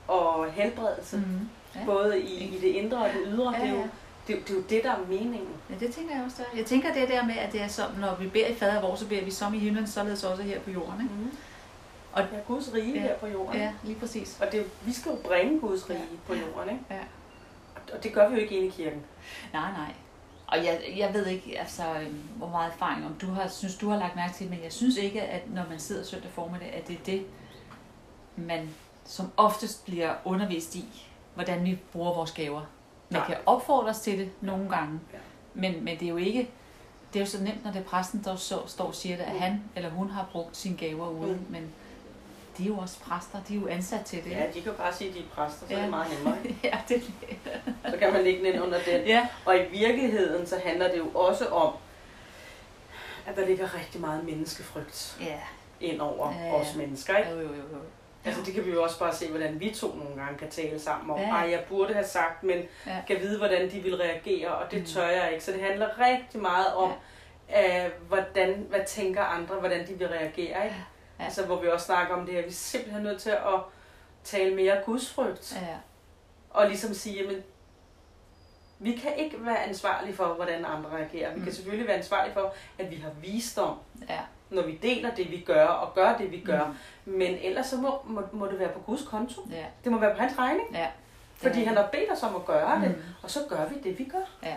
og 0.09 0.47
helbredelse. 0.53 1.17
Mm-hmm. 1.17 1.49
Ja. 1.75 1.81
Både 1.87 2.21
i, 2.21 2.57
i 2.57 2.61
det 2.61 2.69
indre 2.69 2.99
og 2.99 3.09
det 3.09 3.21
ydre. 3.27 3.55
Ja, 3.59 3.65
ja. 3.67 3.67
Det, 3.67 3.73
er 3.73 3.79
jo, 3.79 3.85
det, 4.29 4.49
det 4.49 4.51
er 4.51 4.55
jo 4.55 4.63
det, 4.71 4.83
der 4.85 4.91
er 4.91 4.99
meningen. 5.09 5.49
Ja, 5.71 5.75
det 5.81 5.95
tænker 5.95 6.15
jeg 6.15 6.25
også. 6.25 6.37
Der. 6.39 6.59
Jeg 6.59 6.67
tænker 6.67 6.93
det 6.93 7.09
der 7.09 7.25
med, 7.25 7.37
at 7.37 7.53
det 7.53 7.63
er 7.63 7.69
som, 7.69 7.87
når 8.01 8.15
vi 8.15 8.29
beder 8.29 8.47
i 8.47 8.55
fader 8.55 8.81
vor, 8.81 8.95
så 8.95 9.07
beder 9.07 9.25
vi 9.25 9.31
som 9.31 9.55
i 9.55 9.59
himlen, 9.59 9.87
således 9.87 10.25
også 10.25 10.43
her 10.43 10.61
på 10.61 10.71
jorden. 10.71 11.01
Ikke? 11.01 11.15
Mm-hmm. 11.15 11.37
Og 12.19 12.25
ja, 12.33 12.39
Guds 12.47 12.75
rige 12.75 12.95
ja, 12.95 13.01
her 13.01 13.17
på 13.17 13.27
jorden. 13.27 13.61
Ja, 13.61 13.73
lige 13.83 13.99
præcis. 13.99 14.39
Og 14.41 14.53
det, 14.53 14.71
vi 14.83 14.93
skal 14.93 15.11
jo 15.11 15.19
bringe 15.25 15.61
Guds 15.61 15.91
rige 15.91 15.99
ja. 15.99 16.17
på 16.27 16.35
jorden, 16.35 16.71
ikke? 16.71 16.85
Ja. 16.91 17.01
Og 17.93 18.03
det 18.03 18.13
gør 18.13 18.29
vi 18.29 18.35
jo 18.35 18.41
ikke 18.41 18.57
inde 18.57 18.67
i 18.67 18.71
kirken. 18.71 19.03
Nej, 19.53 19.71
nej. 19.73 19.95
Og 20.47 20.57
jeg, 20.65 20.81
jeg 20.97 21.15
ved 21.15 21.27
ikke, 21.27 21.59
altså, 21.59 21.83
hvor 22.37 22.49
meget 22.49 22.73
erfaring 22.73 23.07
om 23.07 23.15
du 23.15 23.27
har, 23.27 23.49
synes, 23.49 23.77
du 23.77 23.89
har 23.89 23.99
lagt 23.99 24.17
mærke 24.17 24.35
til, 24.35 24.51
men 24.51 24.63
jeg 24.63 24.73
synes 24.73 24.97
ikke, 24.97 25.23
at 25.23 25.51
når 25.51 25.65
man 25.71 25.79
sidder 25.79 26.05
søndag 26.05 26.31
formiddag, 26.31 26.73
at 26.75 26.89
det 26.89 26.97
er 26.97 27.05
det, 27.05 27.27
man 28.37 28.69
som 29.05 29.33
oftest 29.37 29.85
bliver 29.85 30.15
undervist 30.25 30.75
i, 30.75 31.09
hvordan 31.35 31.65
vi 31.65 31.79
bruger 31.93 32.15
vores 32.15 32.33
gaver. 32.33 32.63
Man 33.11 33.23
kan 33.27 33.37
opfordre 33.47 33.91
os 33.91 34.01
til 34.01 34.19
det 34.19 34.31
nogle 34.41 34.69
gange, 34.69 35.01
ja. 35.13 35.19
men, 35.55 35.85
men 35.85 35.99
det 35.99 36.07
er 36.07 36.11
jo 36.11 36.17
ikke, 36.17 36.51
det 37.13 37.21
er 37.21 37.25
jo 37.25 37.31
så 37.31 37.43
nemt, 37.43 37.65
når 37.65 37.71
det 37.71 37.79
er 37.79 37.85
præsten, 37.85 38.25
der 38.25 38.37
så, 38.37 38.67
står 38.67 38.85
og 38.85 38.95
siger 38.95 39.17
det, 39.17 39.25
at 39.25 39.41
han 39.41 39.63
eller 39.77 39.91
hun 39.91 40.11
har 40.11 40.29
brugt 40.33 40.57
sine 40.57 40.77
gaver 40.77 41.09
ude, 41.09 41.33
mm. 41.33 41.47
men 41.49 41.63
de 42.59 42.63
er 42.63 42.67
jo 42.67 42.79
også 42.79 43.01
præster, 43.01 43.43
de 43.49 43.57
er 43.57 43.61
jo 43.61 43.67
ansat 43.67 44.05
til 44.05 44.25
det. 44.25 44.31
Ja, 44.31 44.47
de 44.47 44.53
kan 44.53 44.73
jo 44.73 44.79
bare 44.79 44.95
sige, 44.95 45.11
at 45.11 45.15
de 45.15 45.21
er 45.21 45.25
præster, 45.35 45.67
så 45.67 45.73
ja. 45.73 45.79
er 45.79 45.83
det 45.83 45.91
meget 45.91 46.13
nemmere. 46.13 46.39
ja, 46.65 46.79
det 46.89 47.03
Så 47.91 47.97
kan 47.99 48.13
man 48.13 48.25
lægge 48.25 48.39
den 48.39 48.55
ind 48.55 48.63
under 48.63 48.79
den. 48.87 49.07
Ja. 49.07 49.29
Og 49.45 49.59
i 49.59 49.63
virkeligheden, 49.71 50.47
så 50.47 50.61
handler 50.65 50.89
det 50.89 50.99
jo 50.99 51.09
også 51.15 51.47
om, 51.47 51.75
at 53.27 53.37
der 53.37 53.47
ligger 53.47 53.75
rigtig 53.75 54.01
meget 54.01 54.25
menneskefrygt 54.25 55.17
ja. 55.21 55.39
ind 55.81 56.01
over 56.01 56.33
ja, 56.33 56.47
ja. 56.47 56.55
os 56.55 56.75
mennesker. 56.77 57.17
Ikke? 57.17 57.31
Jo, 57.31 57.37
jo, 57.37 57.43
jo, 57.43 57.63
jo. 57.73 57.79
Altså 58.25 58.43
det 58.43 58.55
kan 58.55 58.67
vi 58.67 58.71
jo 58.71 58.83
også 58.83 58.99
bare 58.99 59.15
se, 59.15 59.29
hvordan 59.29 59.61
vi 59.61 59.71
to 59.71 59.95
nogle 59.95 60.23
gange 60.23 60.39
kan 60.39 60.51
tale 60.51 60.81
sammen 60.81 61.11
om. 61.11 61.21
Ja. 61.21 61.29
Ej, 61.29 61.51
jeg 61.51 61.65
burde 61.69 61.95
have 61.95 62.07
sagt, 62.07 62.43
men 62.43 62.59
ja. 62.87 63.03
kan 63.07 63.21
vide, 63.21 63.39
hvordan 63.39 63.71
de 63.71 63.81
vil 63.81 63.97
reagere, 63.97 64.49
og 64.49 64.71
det 64.71 64.79
mm. 64.79 64.85
tør 64.85 65.09
jeg 65.09 65.33
ikke. 65.33 65.45
Så 65.45 65.53
det 65.53 65.61
handler 65.61 65.89
rigtig 65.99 66.41
meget 66.41 66.75
om, 66.75 66.93
ja. 67.51 67.87
uh, 67.87 67.93
hvordan, 68.09 68.67
hvad 68.69 68.81
tænker 68.87 69.23
andre, 69.23 69.55
hvordan 69.55 69.87
de 69.87 69.95
vil 69.95 70.09
reagere. 70.09 70.65
Ikke? 70.65 70.77
Ja. 70.77 70.98
Altså 71.19 71.47
hvor 71.47 71.61
vi 71.61 71.69
også 71.69 71.87
snakker 71.87 72.15
om 72.15 72.27
det 72.27 72.35
her, 72.35 72.43
vi 72.43 72.49
er 72.49 72.53
simpelthen 72.53 73.03
nødt 73.03 73.21
til 73.21 73.31
at 73.31 73.61
tale 74.25 74.55
mere 74.55 74.83
gudsfrygt. 74.87 75.59
Ja. 75.63 75.77
Og 76.51 76.69
ligesom 76.69 76.95
sige, 76.95 77.23
jamen, 77.23 77.43
vi 78.79 78.93
kan 78.93 79.17
ikke 79.17 79.47
være 79.47 79.65
ansvarlige 79.65 80.15
for, 80.15 80.27
hvordan 80.27 80.65
andre 80.65 80.91
reagerer. 80.91 81.33
Vi 81.33 81.39
mm. 81.39 81.45
kan 81.45 81.55
selvfølgelig 81.55 81.89
være 81.89 81.97
ansvarlige 81.97 82.35
for, 82.35 82.55
at 82.79 82.91
vi 82.91 82.97
har 82.97 83.11
visdom. 83.11 83.77
Ja 84.09 84.21
når 84.51 84.63
vi 84.63 84.79
deler 84.83 85.15
det, 85.15 85.31
vi 85.31 85.41
gør, 85.41 85.67
og 85.67 85.95
gør 85.95 86.17
det, 86.17 86.33
vi 86.33 86.41
gør. 86.41 86.65
Mm. 87.05 87.13
Men 87.13 87.39
ellers 87.43 87.67
så 87.67 87.77
må, 87.77 88.01
må, 88.05 88.23
må 88.33 88.47
det 88.47 88.59
være 88.59 88.73
på 88.73 88.81
Guds 88.81 89.03
konto. 89.03 89.49
Ja. 89.51 89.65
Det 89.85 89.93
må 89.93 89.99
være 89.99 90.15
på 90.15 90.21
hans 90.21 90.39
regning. 90.39 90.69
Ja. 90.73 90.87
Fordi 91.37 91.65
han 91.65 91.77
har 91.77 91.89
bedt 91.93 92.13
os 92.13 92.23
om 92.23 92.37
at 92.37 92.45
gøre 92.45 92.77
mm. 92.77 92.83
det, 92.83 93.05
og 93.23 93.31
så 93.31 93.41
gør 93.49 93.69
vi 93.69 93.75
det, 93.85 93.99
vi 93.99 94.05
gør. 94.05 94.49
Ja. 94.49 94.57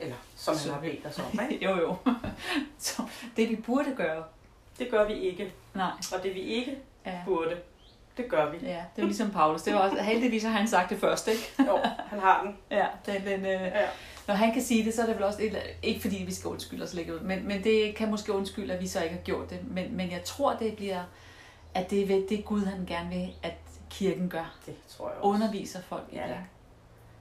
Eller 0.00 0.16
som 0.36 0.54
så. 0.54 0.64
han 0.64 0.74
har 0.74 0.80
bedt 0.80 1.06
os 1.06 1.18
om, 1.18 1.50
ikke? 1.50 1.64
jo, 1.66 1.76
jo. 1.76 1.96
så 2.78 3.02
det 3.36 3.48
vi 3.48 3.56
burde 3.56 3.94
gøre. 3.96 4.24
Det 4.78 4.90
gør 4.90 5.06
vi 5.06 5.12
ikke. 5.12 5.52
Nej. 5.74 5.90
Og 6.16 6.22
det 6.22 6.34
vi 6.34 6.40
ikke 6.40 6.78
ja. 7.06 7.20
burde, 7.24 7.56
det 8.16 8.28
gør 8.28 8.50
vi. 8.50 8.58
Ja, 8.62 8.84
det 8.96 9.02
er 9.02 9.06
ligesom 9.06 9.30
Paulus. 9.30 9.62
Det 9.62 9.74
var 9.74 9.80
også, 9.80 10.02
heldigvis 10.02 10.42
har 10.42 10.50
han 10.50 10.68
sagt 10.68 10.90
det 10.90 10.98
først, 10.98 11.28
ikke? 11.28 11.52
jo, 11.58 11.78
han 12.06 12.18
har 12.18 12.42
den. 12.42 12.56
Ja, 12.70 12.86
den, 13.06 13.26
den, 13.26 13.40
øh, 13.46 13.62
ja 13.62 13.88
når 14.28 14.34
han 14.34 14.52
kan 14.52 14.62
sige 14.62 14.84
det, 14.84 14.94
så 14.94 15.02
er 15.02 15.06
det 15.06 15.14
vel 15.14 15.24
også, 15.24 15.42
et, 15.42 15.56
ikke 15.82 16.00
fordi 16.00 16.16
vi 16.16 16.34
skal 16.34 16.48
undskylde 16.48 16.84
os 16.84 16.94
lægge 16.94 17.14
ud, 17.14 17.20
men, 17.20 17.48
men 17.48 17.64
det 17.64 17.94
kan 17.94 18.10
måske 18.10 18.32
undskylde, 18.32 18.74
at 18.74 18.80
vi 18.80 18.86
så 18.86 19.02
ikke 19.02 19.14
har 19.14 19.22
gjort 19.22 19.50
det. 19.50 19.58
Men, 19.70 19.96
men 19.96 20.10
jeg 20.10 20.24
tror, 20.24 20.56
det 20.56 20.76
bliver, 20.76 21.02
at 21.74 21.90
det 21.90 22.02
er 22.02 22.28
det 22.28 22.44
Gud, 22.44 22.64
han 22.64 22.86
gerne 22.86 23.08
vil, 23.08 23.34
at 23.42 23.54
kirken 23.90 24.28
gør. 24.28 24.56
Det 24.66 24.74
tror 24.88 25.08
jeg 25.08 25.18
også. 25.18 25.28
Underviser 25.28 25.82
folk 25.82 26.04
i 26.12 26.16
ja. 26.16 26.22
det. 26.28 26.36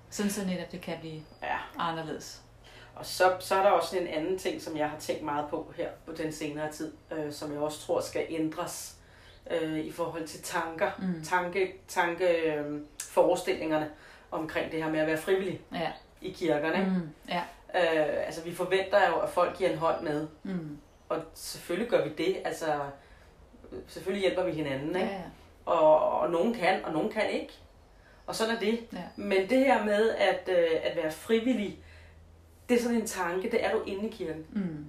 Sådan 0.10 0.32
så 0.32 0.46
netop 0.46 0.72
det 0.72 0.82
kan 0.82 0.98
blive 1.00 1.22
ja. 1.44 1.58
anderledes. 1.80 2.42
Og 3.00 3.06
så, 3.06 3.36
så 3.40 3.56
er 3.56 3.64
der 3.64 3.70
også 3.70 3.98
en 3.98 4.08
anden 4.08 4.38
ting, 4.38 4.62
som 4.62 4.78
jeg 4.78 4.90
har 4.90 5.00
tænkt 5.00 5.24
meget 5.24 5.46
på 5.50 5.74
her 5.76 5.90
på 6.06 6.12
den 6.12 6.32
senere 6.32 6.72
tid, 6.72 6.94
øh, 7.12 7.32
som 7.32 7.52
jeg 7.52 7.60
også 7.60 7.80
tror 7.80 8.02
skal 8.02 8.26
ændres 8.30 8.96
øh, 9.52 9.80
i 9.80 9.92
forhold 9.92 10.28
til 10.28 10.42
tanker, 10.42 10.92
mm. 11.00 11.24
tanke, 11.24 11.74
tanke 11.88 12.54
øh, 12.54 12.82
forestillingerne 13.02 13.90
omkring 14.32 14.72
det 14.72 14.84
her 14.84 14.92
med 14.92 15.00
at 15.00 15.08
være 15.08 15.18
frivillig. 15.18 15.62
Ja 15.74 15.92
i 16.22 16.32
kirkerne. 16.32 16.86
Mm, 16.86 17.10
ja. 17.30 17.42
øh, 17.76 18.26
altså 18.26 18.44
vi 18.44 18.56
forventer 18.56 19.08
jo, 19.08 19.16
at 19.16 19.30
folk 19.30 19.58
giver 19.58 19.70
en 19.70 19.78
hånd 19.78 20.04
med. 20.04 20.28
Mm. 20.44 20.78
Og 21.10 21.18
selvfølgelig 21.34 21.90
gør 21.90 22.04
vi 22.04 22.10
det. 22.10 22.38
Altså, 22.46 22.66
selvfølgelig 23.88 24.22
hjælper 24.22 24.44
vi 24.44 24.52
hinanden. 24.52 24.96
Ikke? 24.96 25.08
Ja, 25.08 25.14
ja. 25.14 25.22
Og, 25.66 26.20
og 26.20 26.32
nogen 26.32 26.54
kan, 26.54 26.86
og 26.86 26.94
nogen 26.94 27.12
kan 27.12 27.30
ikke. 27.30 27.54
Og 28.28 28.36
sådan 28.36 28.56
er 28.56 28.60
det. 28.60 28.80
Ja. 28.94 29.04
Men 29.16 29.50
det 29.50 29.60
her 29.60 29.86
med 29.86 30.10
at, 30.10 30.50
øh, 30.50 30.80
at 30.84 30.96
være 30.96 31.12
frivillig, 31.12 31.80
det 32.70 32.78
er 32.78 32.82
sådan 32.82 32.98
en 32.98 33.08
tanke, 33.08 33.52
det 33.52 33.66
er 33.66 33.72
du 33.72 33.82
inde 33.86 34.08
i 34.08 34.12
kirken. 34.12 34.46
Mm. 34.52 34.86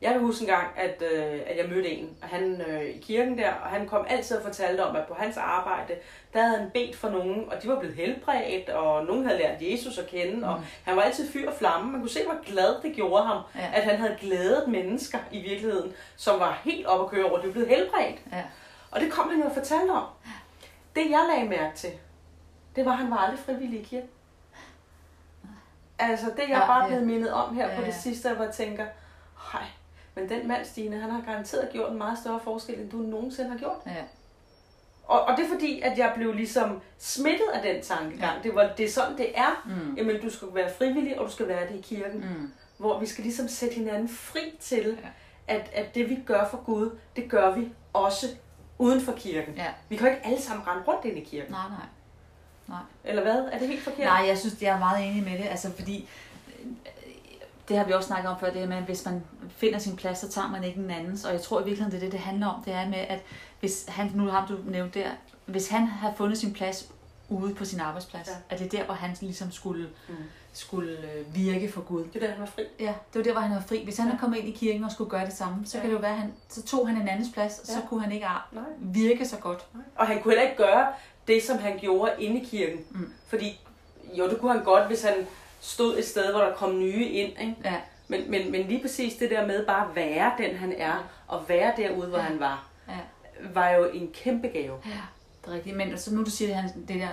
Jeg 0.00 0.12
kan 0.12 0.20
huske 0.20 0.42
en 0.42 0.48
gang, 0.48 0.66
at, 0.76 1.02
øh, 1.12 1.40
at 1.46 1.56
jeg 1.58 1.68
mødte 1.68 1.90
en, 1.90 2.16
og 2.22 2.28
han 2.28 2.60
øh, 2.68 2.84
i 2.84 2.98
kirken 2.98 3.38
der, 3.38 3.52
og 3.52 3.68
han 3.68 3.88
kom 3.88 4.06
altid 4.08 4.36
og 4.36 4.42
fortalte 4.42 4.86
om, 4.86 4.96
at 4.96 5.06
på 5.08 5.14
hans 5.14 5.36
arbejde, 5.36 5.94
der 6.32 6.42
havde 6.42 6.58
han 6.58 6.70
bedt 6.70 6.96
for 6.96 7.10
nogen, 7.10 7.44
og 7.52 7.62
de 7.62 7.68
var 7.68 7.78
blevet 7.78 7.96
helbredt, 7.96 8.68
og 8.68 9.04
nogen 9.04 9.26
havde 9.26 9.38
lært 9.38 9.56
Jesus 9.60 9.98
at 9.98 10.06
kende, 10.06 10.36
mm. 10.36 10.42
og 10.42 10.60
han 10.84 10.96
var 10.96 11.02
altid 11.02 11.30
fyr 11.30 11.48
og 11.48 11.54
flamme. 11.54 11.92
Man 11.92 12.00
kunne 12.00 12.10
se, 12.10 12.24
hvor 12.24 12.52
glad 12.52 12.82
det 12.82 12.94
gjorde 12.94 13.24
ham, 13.24 13.42
ja. 13.54 13.70
at 13.74 13.82
han 13.82 13.96
havde 13.96 14.16
glædet 14.20 14.68
mennesker 14.68 15.18
i 15.32 15.40
virkeligheden, 15.40 15.92
som 16.16 16.40
var 16.40 16.60
helt 16.64 16.86
oppe 16.86 17.04
at 17.04 17.10
køre 17.10 17.30
over, 17.30 17.40
de 17.40 17.46
var 17.46 17.52
blevet 17.52 17.68
helbredt. 17.68 18.20
Ja. 18.32 18.44
Og 18.90 19.00
det 19.00 19.12
kom 19.12 19.30
han 19.30 19.40
jo 19.40 19.46
og 19.46 19.54
fortalte 19.54 19.90
om. 19.90 20.04
Det 20.96 21.10
jeg 21.10 21.26
lagde 21.32 21.48
mærke 21.48 21.76
til, 21.76 21.90
det 22.76 22.84
var, 22.84 22.92
at 22.92 22.98
han 22.98 23.10
var 23.10 23.16
aldrig 23.16 23.38
frivillig 23.38 23.80
i 23.80 23.84
kirken. 23.84 24.08
Altså, 25.98 26.26
det 26.26 26.38
jeg 26.38 26.48
ja, 26.48 26.66
bare 26.66 26.88
blevet 26.88 27.06
mindet 27.06 27.32
om 27.32 27.54
her 27.56 27.68
ja, 27.68 27.76
på 27.76 27.82
det 27.86 27.94
sidste, 27.94 28.34
hvor 28.34 28.44
jeg 28.44 28.54
tænker, 28.54 28.86
hej, 29.52 29.62
men 30.14 30.28
den 30.28 30.48
mand, 30.48 30.64
Stine, 30.64 30.96
han 31.00 31.10
har 31.10 31.20
garanteret 31.20 31.68
gjort 31.72 31.92
en 31.92 31.98
meget 31.98 32.18
større 32.18 32.40
forskel, 32.44 32.80
end 32.80 32.90
du 32.90 32.96
nogensinde 32.96 33.50
har 33.50 33.58
gjort. 33.58 33.76
Ja. 33.86 34.02
Og, 35.04 35.22
og 35.24 35.36
det 35.36 35.44
er 35.44 35.48
fordi, 35.48 35.80
at 35.80 35.98
jeg 35.98 36.12
blev 36.16 36.32
ligesom 36.34 36.80
smittet 36.98 37.46
af 37.54 37.62
den 37.62 37.82
tankegang. 37.82 38.36
Ja. 38.36 38.42
Det, 38.42 38.54
var, 38.54 38.70
det 38.76 38.84
er 38.86 38.90
sådan, 38.90 39.16
det 39.18 39.38
er. 39.38 39.62
Mm. 39.66 39.94
Jamen, 39.94 40.20
du 40.20 40.30
skal 40.30 40.48
være 40.52 40.70
frivillig, 40.78 41.18
og 41.20 41.26
du 41.26 41.32
skal 41.32 41.48
være 41.48 41.68
det 41.68 41.74
i 41.74 41.80
kirken. 41.80 42.20
Mm. 42.20 42.52
Hvor 42.78 43.00
vi 43.00 43.06
skal 43.06 43.24
ligesom 43.24 43.48
sætte 43.48 43.74
hinanden 43.74 44.08
fri 44.08 44.56
til, 44.60 44.98
Ja. 45.02 45.08
at, 45.54 45.70
at 45.72 45.94
det 45.94 46.10
vi 46.10 46.18
gør 46.26 46.48
for 46.48 46.64
Gud, 46.64 46.98
det 47.16 47.30
gør 47.30 47.54
vi 47.54 47.68
også 47.92 48.26
uden 48.78 49.00
for 49.00 49.12
kirken. 49.12 49.54
Ja. 49.54 49.66
Vi 49.88 49.96
kan 49.96 50.06
jo 50.08 50.14
ikke 50.14 50.26
alle 50.26 50.42
sammen 50.42 50.66
rende 50.66 50.82
rundt 50.88 51.04
ind 51.04 51.18
i 51.18 51.24
kirken. 51.24 51.52
Nej, 51.52 51.68
nej. 51.68 51.86
Nej. 52.68 52.78
Eller 53.04 53.22
hvad? 53.22 53.48
Er 53.52 53.58
det 53.58 53.68
helt 53.68 53.82
forkert? 53.82 54.06
Nej, 54.06 54.24
jeg 54.28 54.38
synes, 54.38 54.62
jeg 54.62 54.74
er 54.74 54.78
meget 54.78 55.06
enig 55.10 55.22
med 55.24 55.32
det, 55.38 55.44
altså 55.50 55.70
fordi 55.76 56.08
det 57.68 57.76
har 57.76 57.84
vi 57.84 57.92
også 57.92 58.06
snakket 58.06 58.30
om 58.30 58.40
før, 58.40 58.50
det 58.50 58.60
her 58.60 58.68
med, 58.68 58.76
at 58.76 58.82
hvis 58.82 59.04
man 59.04 59.22
finder 59.48 59.78
sin 59.78 59.96
plads, 59.96 60.18
så 60.18 60.28
tager 60.28 60.48
man 60.48 60.64
ikke 60.64 60.80
en 60.80 60.90
andens. 60.90 61.24
Og 61.24 61.32
jeg 61.32 61.40
tror 61.42 61.60
i 61.60 61.64
virkeligheden, 61.64 61.92
det 61.92 61.96
er 61.98 62.06
det, 62.06 62.12
det 62.12 62.20
handler 62.20 62.46
om. 62.46 62.62
Det 62.64 62.72
er 62.74 62.88
med, 62.88 62.98
at 62.98 63.18
hvis 63.60 63.84
han, 63.88 64.10
nu 64.14 64.26
har 64.26 64.46
du 64.46 64.58
nævnt 64.70 64.94
der, 64.94 65.08
hvis 65.46 65.68
han 65.68 65.86
har 65.86 66.12
fundet 66.16 66.38
sin 66.38 66.52
plads 66.52 66.88
ude 67.28 67.54
på 67.54 67.64
sin 67.64 67.80
arbejdsplads, 67.80 68.28
Ja. 68.28 68.32
ja. 68.32 68.54
at 68.54 68.58
det 68.58 68.66
er 68.74 68.78
der, 68.78 68.84
hvor 68.84 68.94
han 68.94 69.16
ligesom 69.20 69.52
skulle, 69.52 69.88
Mm. 70.08 70.14
skulle 70.52 70.90
øh, 70.92 71.34
virke 71.34 71.72
for 71.72 71.80
Gud. 71.80 72.04
Det 72.04 72.16
er 72.22 72.26
der, 72.26 72.30
han 72.32 72.40
var 72.40 72.46
fri. 72.46 72.62
Ja, 72.80 72.84
det 73.12 73.18
var 73.18 73.22
der, 73.22 73.32
hvor 73.32 73.40
han 73.40 73.54
var 73.56 73.62
fri. 73.68 73.84
Hvis 73.84 73.96
han 73.96 74.06
Ja. 74.06 74.12
ja. 74.12 74.18
kom 74.18 74.34
ind 74.34 74.48
i 74.48 74.50
kirken 74.50 74.84
og 74.84 74.92
skulle 74.92 75.10
gøre 75.10 75.24
det 75.26 75.32
samme, 75.32 75.66
så 75.66 75.78
Ja. 75.78 75.78
ja. 75.78 75.82
kan 75.82 75.90
det 75.90 75.96
jo 75.96 76.00
være, 76.00 76.12
at 76.12 76.18
han, 76.18 76.32
så 76.48 76.62
tog 76.62 76.88
han 76.88 76.96
en 76.96 77.08
andens 77.08 77.28
plads, 77.34 77.58
og 77.58 77.66
så 77.66 77.72
Ja. 77.82 77.86
kunne 77.88 78.02
han 78.02 78.12
ikke 78.12 78.26
Nej. 78.52 78.62
virke 78.80 79.26
så 79.28 79.36
godt. 79.36 79.66
Og 79.96 80.06
han 80.06 80.22
kunne 80.22 80.32
heller 80.34 80.50
ikke 80.50 80.62
gøre 80.62 80.86
det, 81.28 81.42
som 81.42 81.58
han 81.58 81.78
gjorde 81.80 82.12
inde 82.18 82.40
i 82.40 82.44
kirken. 82.44 82.78
Mm. 82.90 83.12
Fordi, 83.28 83.60
jo, 84.14 84.28
det 84.30 84.38
kunne 84.40 84.52
han 84.52 84.64
godt, 84.64 84.86
hvis 84.86 85.02
han 85.02 85.14
stod 85.60 85.98
et 85.98 86.04
sted, 86.04 86.30
hvor 86.32 86.40
der 86.40 86.52
kom 86.54 86.78
nye 86.78 87.04
ind. 87.08 87.32
Ikke? 87.40 87.54
Ja, 87.64 87.74
Men, 88.08 88.30
men, 88.30 88.52
men 88.52 88.62
lige 88.66 88.80
præcis 88.82 89.14
det 89.14 89.30
der 89.30 89.46
med 89.46 89.66
bare 89.66 89.88
at 89.90 89.96
være 89.96 90.32
den, 90.38 90.56
han 90.56 90.74
er, 90.78 91.08
og 91.28 91.48
være 91.48 91.72
derude, 91.76 92.08
hvor 92.08 92.18
Ja. 92.18 92.24
han 92.24 92.40
var, 92.40 92.66
ja. 92.88 92.94
var 93.54 93.70
jo 93.70 93.84
en 93.84 94.10
kæmpe 94.14 94.48
gave. 94.48 94.74
Ja, 94.86 94.90
det 95.44 95.50
er 95.50 95.54
rigtigt. 95.54 95.76
Men 95.76 95.90
altså, 95.90 96.14
nu 96.14 96.24
du 96.24 96.30
siger 96.30 96.48
det, 96.48 96.56
han, 96.56 96.70
det 96.88 97.00
der, 97.00 97.08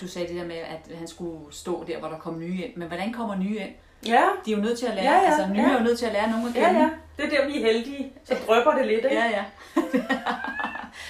du 0.00 0.08
sagde 0.08 0.28
det 0.28 0.36
der 0.36 0.44
med, 0.46 0.56
at 0.56 0.96
han 0.98 1.08
skulle 1.08 1.38
stå 1.50 1.84
der, 1.86 1.98
hvor 1.98 2.08
der 2.08 2.18
kom 2.18 2.38
nye 2.40 2.62
ind. 2.64 2.76
Men 2.76 2.88
hvordan 2.88 3.12
kommer 3.12 3.36
nye 3.36 3.56
ind? 3.56 3.70
Ja, 4.06 4.22
De 4.46 4.52
er 4.52 4.56
jo 4.56 4.62
nødt 4.62 4.78
til 4.78 4.86
at 4.86 4.94
lære, 4.94 5.04
Ja, 5.12 5.18
ja, 5.22 5.24
altså 5.26 5.46
nye 5.52 5.60
ja. 5.62 5.68
er 5.68 5.78
jo 5.78 5.84
nødt 5.84 5.98
til 5.98 6.06
at 6.06 6.12
lære 6.12 6.30
nogen 6.30 6.48
at 6.48 6.54
ja, 6.54 6.66
kende. 6.66 6.80
ja. 6.80 6.90
Det 7.16 7.24
er 7.24 7.40
der, 7.40 7.46
vi 7.46 7.62
er 7.62 7.66
heldige. 7.72 8.12
Så 8.24 8.34
drøber 8.46 8.74
det 8.74 8.86
lidt, 8.86 9.04
ikke? 9.04 9.16
Ja, 9.16 9.24
ja. 9.26 9.44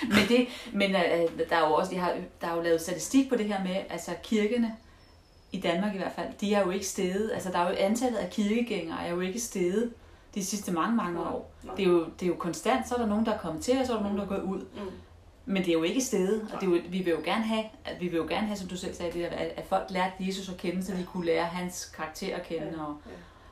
men 0.03 0.29
det, 0.29 0.47
men 0.73 0.91
øh, 0.91 1.49
der 1.51 1.57
er 1.57 1.69
jo 1.69 1.75
også, 1.75 1.91
de 1.91 1.99
har, 1.99 2.17
der 2.41 2.47
er 2.47 2.57
jo 2.57 2.63
lavet 2.63 2.81
statistik 2.81 3.29
på 3.29 3.37
det 3.37 3.47
her 3.47 3.65
med, 3.65 3.77
altså 3.91 4.11
kirkene, 4.23 4.77
i 5.55 5.61
Danmark 5.61 5.95
i 5.95 5.99
hvert 5.99 6.13
fald, 6.13 6.29
de 6.41 6.55
er 6.55 6.63
jo 6.65 6.71
ikke 6.71 6.87
steget. 6.87 7.31
Altså 7.35 7.51
der 7.53 7.59
er 7.59 7.71
jo 7.71 7.77
antallet 7.79 8.19
af 8.19 8.31
kirkegængere 8.31 9.07
er 9.07 9.11
jo 9.11 9.21
ikke 9.21 9.41
steget 9.41 9.93
de 10.35 10.45
sidste 10.45 10.73
mange, 10.73 10.97
mange 10.97 11.21
år. 11.21 11.55
nej. 11.63 11.75
Det 11.75 11.85
er, 11.85 11.89
jo, 11.89 12.05
det 12.21 12.23
er 12.23 12.27
jo 12.27 12.35
konstant, 12.35 12.89
så 12.89 12.95
er 12.95 12.99
der 12.99 13.07
nogen, 13.07 13.27
der 13.27 13.33
er 13.33 13.39
kommet 13.39 13.63
til, 13.65 13.79
og 13.81 13.87
så 13.87 13.93
er 13.93 13.97
der 13.97 14.03
nogen, 14.03 14.19
der 14.19 14.25
er 14.25 14.29
gået 14.29 14.43
ud. 14.43 14.59
Mm. 14.61 14.91
Men 15.47 15.63
det 15.63 15.69
er 15.69 15.73
jo 15.73 15.83
ikke 15.83 16.01
stedet, 16.01 16.43
og 16.53 16.61
det 16.61 16.67
er 16.67 16.71
jo, 16.71 16.79
vi 16.89 16.99
vil 16.99 17.11
jo 17.11 17.21
gerne 17.25 17.45
have, 17.45 17.65
at 17.85 18.01
vi 18.01 18.09
vil 18.09 18.17
jo 18.17 18.27
gerne 18.29 18.47
have, 18.47 18.57
som 18.57 18.69
du 18.69 18.77
selv 18.77 18.95
sagde, 18.95 19.13
det 19.13 19.31
der, 19.31 19.37
at, 19.37 19.65
folk 19.69 19.91
lærte 19.91 20.15
Jesus 20.21 20.49
at 20.49 20.57
kende, 20.57 20.85
så 20.85 20.93
de 20.93 21.05
kunne 21.05 21.27
lære 21.27 21.45
hans 21.45 21.85
karakter 21.85 22.37
at 22.37 22.43
kende, 22.43 22.87
og, 22.87 22.97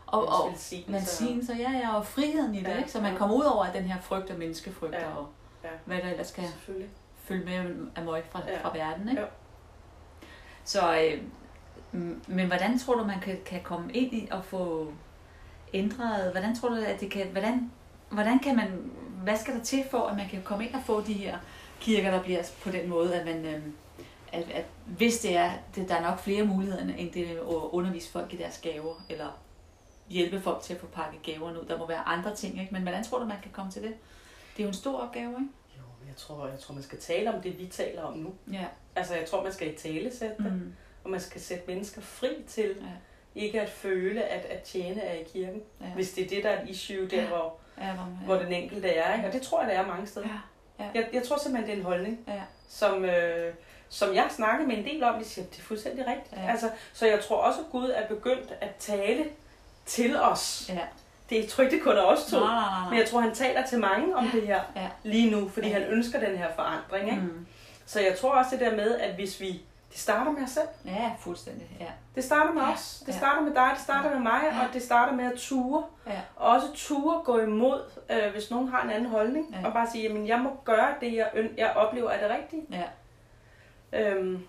og, 0.06 0.28
og 0.28 0.50
velsignelse. 0.50 0.92
velsignelser, 0.92 1.56
ja, 1.56 1.70
ja, 1.70 1.96
og 1.96 2.06
friheden 2.06 2.54
i 2.54 2.62
det, 2.62 2.78
ikke? 2.78 2.92
så 2.92 3.00
man 3.00 3.16
kommer 3.16 3.36
ud 3.36 3.44
over 3.44 3.72
den 3.72 3.82
her 3.82 4.00
frygt 4.00 4.30
og 4.30 4.38
menneskefrygt, 4.38 4.94
Ja, 4.94 5.16
og 5.16 5.28
ja. 5.64 5.68
hvad 5.84 5.98
der 5.98 6.10
ellers 6.10 6.30
kan 6.30 6.44
følge 7.24 7.44
med 7.44 7.86
af 7.96 8.04
møg 8.04 8.22
fra, 8.30 8.42
Ja. 8.48 8.62
fra 8.62 8.76
verden. 8.78 9.08
Ikke? 9.08 9.20
Jo. 9.20 9.26
Så, 10.64 10.96
øh, 11.00 11.22
men 12.26 12.46
hvordan 12.46 12.78
tror 12.78 12.94
du, 12.94 13.04
man 13.04 13.20
kan, 13.20 13.38
kan 13.46 13.60
komme 13.62 13.92
ind 13.92 14.12
i 14.12 14.28
og 14.30 14.44
få 14.44 14.92
ændret, 15.74 16.30
hvordan 16.32 16.56
tror 16.56 16.68
du, 16.68 16.74
at 16.74 17.00
det 17.00 17.10
kan, 17.10 17.26
hvordan, 17.26 17.72
hvordan 18.10 18.38
kan 18.38 18.56
man, 18.56 18.90
hvad 19.22 19.36
skal 19.36 19.54
der 19.54 19.64
til 19.64 19.84
for, 19.90 20.06
at 20.06 20.16
man 20.16 20.28
kan 20.28 20.42
komme 20.42 20.66
ind 20.66 20.74
og 20.74 20.80
få 20.86 21.00
de 21.00 21.12
her 21.12 21.38
kirker, 21.80 22.10
der 22.10 22.22
bliver 22.22 22.42
på 22.62 22.70
den 22.70 22.88
måde, 22.88 23.14
at 23.20 23.26
man, 23.26 23.44
øh, 23.46 23.62
at, 24.32 24.50
at 24.50 24.64
hvis 24.86 25.18
det 25.18 25.36
er, 25.36 25.50
det, 25.74 25.88
der 25.88 25.94
er 25.94 26.02
nok 26.02 26.18
flere 26.18 26.44
muligheder, 26.44 26.94
end 26.94 27.12
det 27.12 27.24
at 27.26 27.38
undervise 27.46 28.12
folk 28.12 28.32
i 28.32 28.36
deres 28.36 28.58
gaver, 28.58 28.94
eller 29.08 29.26
hjælpe 30.08 30.40
folk 30.40 30.62
til 30.62 30.74
at 30.74 30.80
få 30.80 30.86
pakket 30.86 31.22
gaverne 31.22 31.60
ud. 31.62 31.66
Der 31.66 31.78
må 31.78 31.86
være 31.86 32.08
andre 32.08 32.34
ting, 32.36 32.60
ikke? 32.60 32.72
Men 32.74 32.82
hvordan 32.82 33.04
tror 33.04 33.18
du, 33.18 33.24
man 33.24 33.40
kan 33.42 33.50
komme 33.52 33.70
til 33.72 33.82
det? 33.82 33.94
Det 34.56 34.58
er 34.58 34.62
jo 34.64 34.68
en 34.68 34.74
stor 34.74 34.98
opgave, 35.00 35.30
ikke? 35.30 35.48
Jo, 35.78 35.82
men 36.00 36.08
jeg 36.08 36.16
tror, 36.16 36.46
jeg 36.46 36.58
tror, 36.58 36.74
man 36.74 36.82
skal 36.82 36.98
tale 37.00 37.34
om 37.34 37.42
det, 37.42 37.58
vi 37.58 37.66
taler 37.66 38.02
om 38.02 38.12
nu. 38.18 38.34
Ja. 38.52 38.64
Altså, 38.96 39.14
jeg 39.14 39.26
tror, 39.26 39.42
man 39.42 39.52
skal 39.52 39.74
i 39.74 39.76
tale 39.76 40.16
sætte 40.16 40.34
det, 40.44 40.52
Mm. 40.52 40.72
og 41.04 41.10
man 41.10 41.20
skal 41.20 41.40
sætte 41.40 41.64
mennesker 41.66 42.00
fri 42.00 42.28
til 42.48 42.68
Ja. 42.68 43.40
ikke 43.42 43.60
at 43.60 43.70
føle, 43.70 44.24
at, 44.24 44.44
at 44.44 44.62
tjene 44.62 45.00
er 45.02 45.14
i 45.14 45.22
kirken. 45.32 45.62
Ja. 45.80 45.86
Hvis 45.86 46.12
det 46.12 46.24
er 46.24 46.28
det, 46.28 46.44
der 46.44 46.50
er 46.50 46.62
et 46.62 46.68
issue 46.68 47.08
der, 47.08 47.22
Ja. 47.22 47.28
hvor, 47.28 47.56
Ja, 47.78 47.92
hvor, 47.94 48.04
hvor 48.24 48.34
den 48.34 48.52
enkelte 48.52 48.88
er. 48.88 49.14
Ikke? 49.16 49.26
Og 49.28 49.32
det 49.32 49.42
tror 49.42 49.62
jeg, 49.62 49.70
der 49.70 49.80
er 49.80 49.86
mange 49.86 50.06
steder. 50.06 50.28
Ja. 50.78 50.84
Ja. 50.84 50.90
Jeg, 50.94 51.08
jeg 51.12 51.22
tror 51.22 51.36
simpelthen, 51.38 51.66
det 51.70 51.74
er 51.74 51.78
en 51.78 51.84
holdning, 51.86 52.24
Ja. 52.28 52.42
som, 52.68 53.04
øh, 53.04 53.54
som 53.88 54.14
jeg 54.14 54.26
snakker 54.30 54.66
med 54.66 54.76
en 54.78 54.84
del 54.84 55.02
om. 55.04 55.18
De 55.18 55.24
siger, 55.24 55.44
det 55.46 55.58
er 55.58 55.62
fuldstændig 55.62 56.06
rigtigt. 56.06 56.32
Ja. 56.42 56.50
Altså, 56.50 56.70
så 56.92 57.06
jeg 57.06 57.20
tror 57.24 57.36
også, 57.36 57.60
at 57.60 57.66
Gud 57.72 57.90
er 57.94 58.08
begyndt 58.08 58.52
at 58.60 58.74
tale 58.78 59.24
til 59.86 60.16
os. 60.20 60.66
Ja. 60.68 60.80
Det 61.32 61.70
det 61.70 61.80
kun 61.82 61.96
er 61.96 62.02
os 62.02 62.24
to. 62.24 62.38
Nej, 62.40 62.46
nej, 62.54 62.64
nej. 62.80 62.90
Men 62.90 62.98
jeg 62.98 63.08
tror, 63.08 63.20
han 63.20 63.34
taler 63.34 63.66
til 63.66 63.78
mange 63.80 64.16
om 64.16 64.28
det 64.32 64.42
her 64.46 64.60
Ja. 64.76 64.88
lige 65.02 65.30
nu, 65.30 65.48
fordi 65.48 65.66
Ja. 65.68 65.72
han 65.72 65.82
ønsker 65.82 66.20
den 66.20 66.36
her 66.38 66.46
forandring. 66.54 67.10
Ikke? 67.10 67.22
Mm. 67.22 67.46
Så 67.86 68.00
jeg 68.00 68.18
tror 68.18 68.30
også 68.34 68.50
det 68.50 68.60
der 68.60 68.76
med, 68.76 68.98
at 68.98 69.14
hvis 69.14 69.40
vi... 69.40 69.62
Det 69.90 70.00
starter 70.00 70.30
med 70.32 70.42
os 70.42 70.50
selv. 70.50 70.68
Ja, 70.86 71.10
fuldstændig. 71.20 71.66
Ja. 71.80 71.86
Det 72.14 72.24
starter 72.24 72.52
med 72.52 72.62
Ja. 72.62 72.72
os. 72.72 73.02
Det 73.06 73.12
Ja. 73.12 73.18
starter 73.18 73.40
med 73.42 73.54
dig, 73.54 73.70
det 73.74 73.82
starter 73.82 74.10
med 74.10 74.18
mig, 74.18 74.40
Ja. 74.42 74.48
og 74.60 74.74
det 74.74 74.82
starter 74.82 75.12
med 75.12 75.24
at 75.24 75.32
ture. 75.38 75.84
Ja. 76.06 76.20
Og 76.36 76.48
også 76.52 76.66
ture 76.74 77.20
gå 77.24 77.38
imod, 77.38 77.80
øh, 78.10 78.32
hvis 78.32 78.50
nogen 78.50 78.68
har 78.68 78.82
en 78.82 78.90
anden 78.90 79.08
holdning. 79.10 79.56
Ja. 79.62 79.66
Og 79.66 79.72
bare 79.72 79.86
sige, 79.92 80.02
jamen 80.02 80.26
jeg 80.28 80.38
må 80.38 80.50
gøre 80.64 80.94
det, 81.00 81.14
jeg, 81.14 81.30
jeg 81.58 81.72
oplever 81.76 82.10
er 82.10 82.28
det 82.28 82.36
rigtige. 82.36 82.62
Ja. 82.72 82.84
Øhm, 83.92 84.42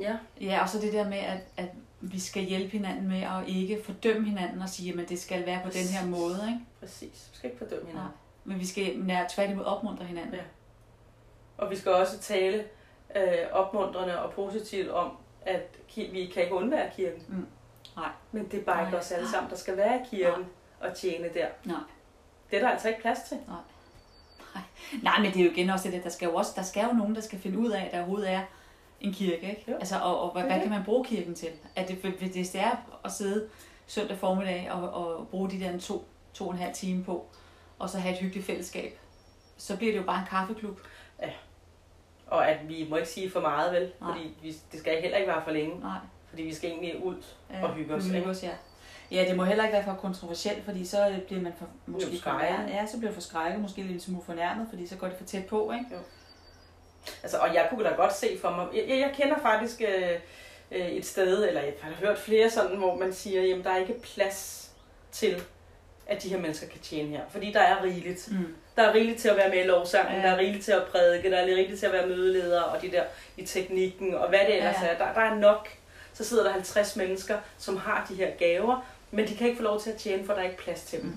ja. 0.00 0.12
ja, 0.40 0.62
og 0.62 0.68
så 0.68 0.78
det 0.78 0.92
der 0.92 1.08
med, 1.08 1.18
at, 1.18 1.38
at 1.56 1.68
vi 2.12 2.20
skal 2.20 2.42
hjælpe 2.42 2.70
hinanden 2.70 3.08
med 3.08 3.22
at 3.22 3.48
ikke 3.48 3.80
fordømme 3.84 4.28
hinanden 4.28 4.62
og 4.62 4.68
sige, 4.68 5.00
at 5.02 5.08
det 5.08 5.20
skal 5.20 5.46
være 5.46 5.60
på 5.64 5.70
den 5.70 5.86
her 5.86 6.06
måde. 6.06 6.40
Ikke? 6.48 6.60
Præcis. 6.80 7.28
Vi 7.32 7.36
skal 7.36 7.50
ikke 7.50 7.58
fordømme 7.58 7.86
hinanden. 7.86 8.12
Men 8.44 8.60
vi 8.60 8.66
skal 8.66 8.98
nær, 8.98 9.24
tværtimod 9.28 9.64
opmuntre 9.64 10.04
hinanden. 10.04 10.34
Ja. 10.34 10.40
Og 11.58 11.70
vi 11.70 11.76
skal 11.76 11.92
også 11.92 12.18
tale 12.18 12.64
øh, 13.16 13.52
opmuntrende 13.52 14.22
og 14.22 14.32
positivt 14.32 14.90
om, 14.90 15.16
at 15.42 15.76
vi 15.96 16.30
kan 16.34 16.42
ikke 16.42 16.54
undvære 16.54 16.90
kirken. 16.96 17.22
Mm. 17.28 17.46
Nej. 17.96 18.10
Men 18.32 18.48
det 18.50 18.60
er 18.60 18.64
bare 18.64 18.82
ikke 18.82 18.92
Nej. 18.92 19.00
os 19.00 19.12
alle 19.12 19.28
sammen, 19.28 19.50
der 19.50 19.56
skal 19.56 19.76
være 19.76 19.96
i 19.96 20.16
kirken 20.16 20.44
og 20.80 20.94
tjene 20.94 21.28
der. 21.34 21.46
Nej. 21.64 21.80
Det 22.50 22.56
er 22.56 22.60
der 22.60 22.68
altså 22.68 22.88
ikke 22.88 23.00
plads 23.00 23.18
til. 23.28 23.38
Nej, 25.02 25.20
men 25.20 25.32
det 25.32 25.40
er 25.40 25.44
jo 25.44 25.50
igen 25.50 25.70
også 25.70 25.88
det, 25.88 25.96
der 25.96 26.02
der 26.02 26.10
skal 26.10 26.26
jo 26.26 26.34
også, 26.34 26.52
der 26.56 26.62
skal 26.62 26.84
jo 26.84 26.92
nogen, 26.92 27.14
der 27.14 27.20
skal 27.20 27.38
finde 27.38 27.58
ud 27.58 27.70
af, 27.70 27.84
at 27.84 27.92
der 27.92 27.98
overhovedet 27.98 28.30
er 28.30 28.42
en 29.00 29.12
kirke, 29.12 29.50
ikke? 29.50 29.64
Jo. 29.68 29.74
Altså, 29.74 29.98
og, 29.98 30.20
og 30.22 30.32
hvad, 30.32 30.42
hvad 30.42 30.60
kan 30.60 30.70
man 30.70 30.84
bruge 30.84 31.04
kirken 31.04 31.34
til? 31.34 31.48
At 31.76 31.88
det, 31.88 31.96
hvis 31.96 32.50
det 32.50 32.60
er 32.60 32.98
at 33.04 33.12
sidde 33.12 33.48
søndag 33.86 34.18
formiddag 34.18 34.68
og, 34.72 34.90
og 34.90 35.28
bruge 35.28 35.50
de 35.50 35.60
der 35.60 35.78
to, 35.78 36.08
to 36.34 36.46
og 36.46 36.52
en 36.52 36.58
halv 36.58 36.74
time 36.74 37.04
på, 37.04 37.26
og 37.78 37.90
så 37.90 37.98
have 37.98 38.14
et 38.14 38.20
hyggeligt 38.20 38.46
fællesskab, 38.46 38.98
så 39.56 39.76
bliver 39.76 39.92
det 39.92 39.98
jo 40.00 40.06
bare 40.06 40.18
en 40.20 40.26
kaffeklub. 40.30 40.80
Og 42.26 42.48
at 42.50 42.68
vi 42.68 42.86
må 42.90 42.96
ikke 42.96 43.08
sige 43.08 43.30
for 43.30 43.40
meget, 43.40 43.72
vel? 43.72 43.92
Nej. 44.00 44.12
Fordi 44.12 44.34
vi, 44.42 44.56
det 44.72 44.80
skal 44.80 45.02
heller 45.02 45.16
ikke 45.18 45.28
være 45.32 45.44
for 45.44 45.50
længe. 45.50 45.80
Nej. 45.80 45.98
Fordi 46.28 46.42
vi 46.42 46.54
skal 46.54 46.70
egentlig 46.70 47.04
ud 47.04 47.16
Ja, 47.50 47.64
og 47.64 47.74
hygge 47.74 47.94
os. 47.94 48.04
hygge 48.04 48.18
Ikke? 48.18 48.30
os 48.30 48.42
ja. 48.42 48.50
ja, 49.10 49.24
det 49.28 49.36
må 49.36 49.44
heller 49.44 49.64
ikke 49.64 49.74
være 49.76 49.84
for 49.84 49.94
kontroversielt, 49.94 50.64
fordi 50.64 50.84
så 50.84 51.08
øh, 51.08 51.18
bliver 51.20 51.42
man 51.42 51.52
for, 51.58 51.66
måske 51.86 52.20
for. 52.22 52.30
Ja, 52.68 52.86
så 52.86 52.98
bliver 52.98 53.10
man 53.10 53.14
for 53.14 53.20
skrækket, 53.20 53.60
måske 53.60 53.82
lidt 53.82 54.02
smule 54.02 54.24
fornærmet, 54.24 54.66
fordi 54.70 54.86
så 54.86 54.96
går 54.96 55.06
det 55.06 55.16
for 55.16 55.24
tæt 55.24 55.46
på, 55.46 55.72
ikke? 55.72 55.86
Altså, 57.22 57.38
og 57.38 57.54
jeg 57.54 57.66
kunne 57.70 57.84
da 57.84 57.94
godt 57.94 58.14
se 58.14 58.38
for 58.40 58.50
mig... 58.50 58.66
Jeg, 58.74 58.98
jeg, 58.98 59.12
kender 59.16 59.36
faktisk 59.42 59.82
øh, 59.82 60.18
øh, 60.70 60.88
et 60.88 61.06
sted, 61.06 61.48
eller 61.48 61.60
jeg 61.60 61.72
har 61.80 61.92
hørt 62.06 62.18
flere 62.18 62.50
sådan, 62.50 62.76
hvor 62.76 62.94
man 62.96 63.12
siger, 63.12 63.42
jamen 63.42 63.64
der 63.64 63.70
er 63.70 63.76
ikke 63.78 64.00
plads 64.00 64.70
til, 65.12 65.42
at 66.06 66.22
de 66.22 66.28
her 66.28 66.38
mennesker 66.38 66.66
kan 66.68 66.80
tjene 66.80 67.08
her. 67.08 67.20
Fordi 67.30 67.52
der 67.52 67.60
er 67.60 67.82
rigeligt. 67.82 68.28
Mm. 68.30 68.54
Der 68.76 68.82
er 68.82 68.94
rigeligt 68.94 69.20
til 69.20 69.28
at 69.28 69.36
være 69.36 69.48
med 69.50 69.58
i 69.64 69.66
lovsangen, 69.66 70.16
Ja. 70.16 70.22
der 70.28 70.34
er 70.34 70.38
rigeligt 70.38 70.64
til 70.64 70.72
at 70.72 70.82
prædike, 70.84 71.30
der 71.30 71.36
er 71.38 71.46
rigeligt 71.46 71.78
til 71.78 71.86
at 71.86 71.92
være 71.92 72.06
mødeleder, 72.06 72.62
og 72.62 72.82
de 72.82 72.90
der 72.90 73.02
i 73.36 73.46
teknikken, 73.46 74.14
og 74.14 74.28
hvad 74.28 74.38
det 74.40 74.56
ellers 74.56 74.76
ja. 74.82 74.86
er. 74.86 74.98
Der, 74.98 75.12
der 75.12 75.20
er 75.20 75.34
nok. 75.34 75.68
Så 76.14 76.24
sidder 76.24 76.44
der 76.44 76.50
50 76.52 76.96
mennesker, 76.96 77.38
som 77.58 77.76
har 77.76 78.06
de 78.08 78.14
her 78.14 78.30
gaver, 78.38 78.86
men 79.10 79.28
de 79.28 79.36
kan 79.36 79.46
ikke 79.46 79.56
få 79.56 79.62
lov 79.62 79.80
til 79.80 79.90
at 79.90 79.96
tjene, 79.96 80.26
for 80.26 80.32
der 80.32 80.40
er 80.40 80.44
ikke 80.44 80.56
plads 80.56 80.82
til 80.82 81.00
dem. 81.00 81.08
Mm. 81.08 81.16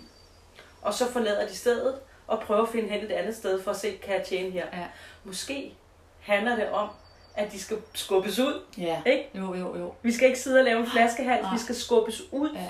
Og 0.82 0.94
så 0.94 1.12
forlader 1.12 1.48
de 1.48 1.56
stedet, 1.58 1.96
og 2.30 2.40
prøver 2.40 2.62
at 2.62 2.70
finde 2.70 2.90
hen 2.90 3.04
et 3.06 3.12
andet 3.12 3.36
sted, 3.36 3.64
for 3.64 3.72
at 3.72 3.78
se, 3.78 3.92
kan 4.04 4.14
jeg 4.16 4.24
tjene 4.24 4.50
her. 4.52 4.66
Ja. 4.74 4.86
Måske 5.24 5.74
handler 6.20 6.56
det 6.56 6.70
om, 6.70 6.90
at 7.36 7.52
de 7.52 7.60
skal 7.60 7.78
skubbes 7.94 8.40
ud. 8.40 8.62
Ja. 8.78 9.02
Ikke? 9.06 9.30
Jo, 9.36 9.54
jo, 9.56 9.78
jo. 9.78 9.94
Vi 10.02 10.12
skal 10.12 10.28
ikke 10.28 10.40
sidde 10.40 10.60
og 10.60 10.66
lave 10.66 10.80
en 10.80 10.88
flaskehals, 10.88 11.42
Nej. 11.44 11.54
vi 11.54 11.60
skal 11.60 11.76
skubbes 11.76 12.22
ud 12.32 12.50
Ja. 12.56 12.66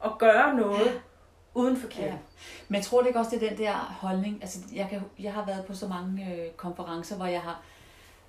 og 0.00 0.18
gøre 0.18 0.54
noget 0.56 0.86
Ja. 0.86 0.92
uden 1.54 1.76
for 1.76 1.86
Ja. 1.88 1.92
kirken. 1.94 2.18
Men 2.68 2.74
jeg 2.76 2.84
tror 2.84 3.00
det 3.00 3.06
ikke 3.06 3.18
også, 3.18 3.30
det 3.30 3.42
er 3.42 3.48
den 3.48 3.58
der 3.58 3.72
holdning. 4.00 4.38
Altså, 4.42 4.58
jeg, 4.74 4.86
kan, 4.90 5.02
jeg 5.20 5.32
har 5.32 5.46
været 5.46 5.64
på 5.64 5.74
så 5.74 5.88
mange 5.88 6.34
øh, 6.34 6.50
konferencer, 6.56 7.16
hvor 7.16 7.26
jeg 7.26 7.40
har 7.40 7.60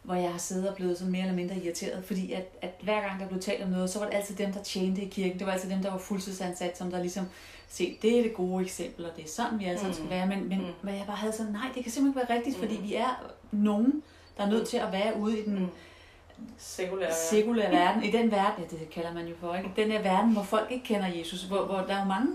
hvor 0.02 0.16
jeg 0.16 0.32
har 0.32 0.38
siddet 0.38 0.70
og 0.70 0.76
blevet 0.76 0.98
sådan 0.98 1.12
mere 1.12 1.22
eller 1.22 1.36
mindre 1.36 1.56
irriteret, 1.56 2.04
fordi 2.06 2.32
at, 2.32 2.46
at 2.62 2.70
hver 2.82 3.02
gang 3.02 3.20
der 3.20 3.28
blev 3.28 3.42
talt 3.42 3.64
om 3.64 3.70
noget, 3.70 3.90
så 3.90 4.00
var 4.00 4.06
det 4.06 4.16
altid 4.16 4.36
dem, 4.36 4.54
der 4.54 4.64
tjente 4.64 5.02
i 5.02 5.10
kirken. 5.10 5.40
Det 5.40 5.48
var 5.48 5.54
altid 5.54 5.70
dem, 5.70 5.82
der 5.82 5.92
var 5.92 5.98
fuldtidsansat, 5.98 6.78
som 6.78 6.92
der 6.92 7.00
ligesom, 7.02 7.30
se, 7.70 7.98
det 8.02 8.18
er 8.20 8.24
det 8.24 8.34
gode 8.34 8.64
eksempel, 8.64 9.06
og 9.06 9.12
det 9.16 9.24
er 9.26 9.30
sådan, 9.30 9.60
vi 9.60 9.66
alle 9.66 9.80
sammen 9.80 9.92
Mm. 9.92 10.06
skal 10.06 10.10
være. 10.10 10.28
Men, 10.28 10.50
men 10.50 10.58
Mm. 10.60 10.66
mm. 10.82 10.90
jeg 10.90 11.04
bare 11.08 11.16
havde 11.18 11.34
sådan, 11.34 11.52
nej, 11.52 11.68
det 11.76 11.84
kan 11.84 11.92
simpelthen 11.92 12.22
ikke 12.22 12.30
være 12.30 12.38
rigtigt, 12.38 12.58
fordi 12.58 12.78
Mm. 12.78 12.84
vi 12.84 12.96
er 12.96 13.26
nogen, 13.52 14.04
der 14.38 14.44
er 14.44 14.50
nødt 14.50 14.68
til 14.68 14.78
at 14.78 14.92
være 14.92 15.18
ude 15.20 15.40
i 15.40 15.44
den 15.46 15.60
Mm. 15.60 15.70
Sekulære. 16.58 17.14
sekulære 17.14 17.72
verden, 17.82 18.04
i 18.04 18.12
den 18.12 18.32
verden, 18.32 18.64
ja 18.72 18.78
det 18.78 18.90
kalder 18.90 19.14
man 19.14 19.28
jo 19.28 19.36
for, 19.40 19.56
ikke? 19.56 19.72
Den 19.76 19.92
her 19.92 20.02
verden, 20.02 20.32
hvor 20.34 20.44
folk 20.44 20.72
ikke 20.72 20.86
kender 20.86 21.08
Jesus, 21.08 21.44
hvor, 21.44 21.66
hvor 21.66 21.78
der 21.78 21.94
er 21.96 22.00
jo 22.00 22.06
mange, 22.08 22.28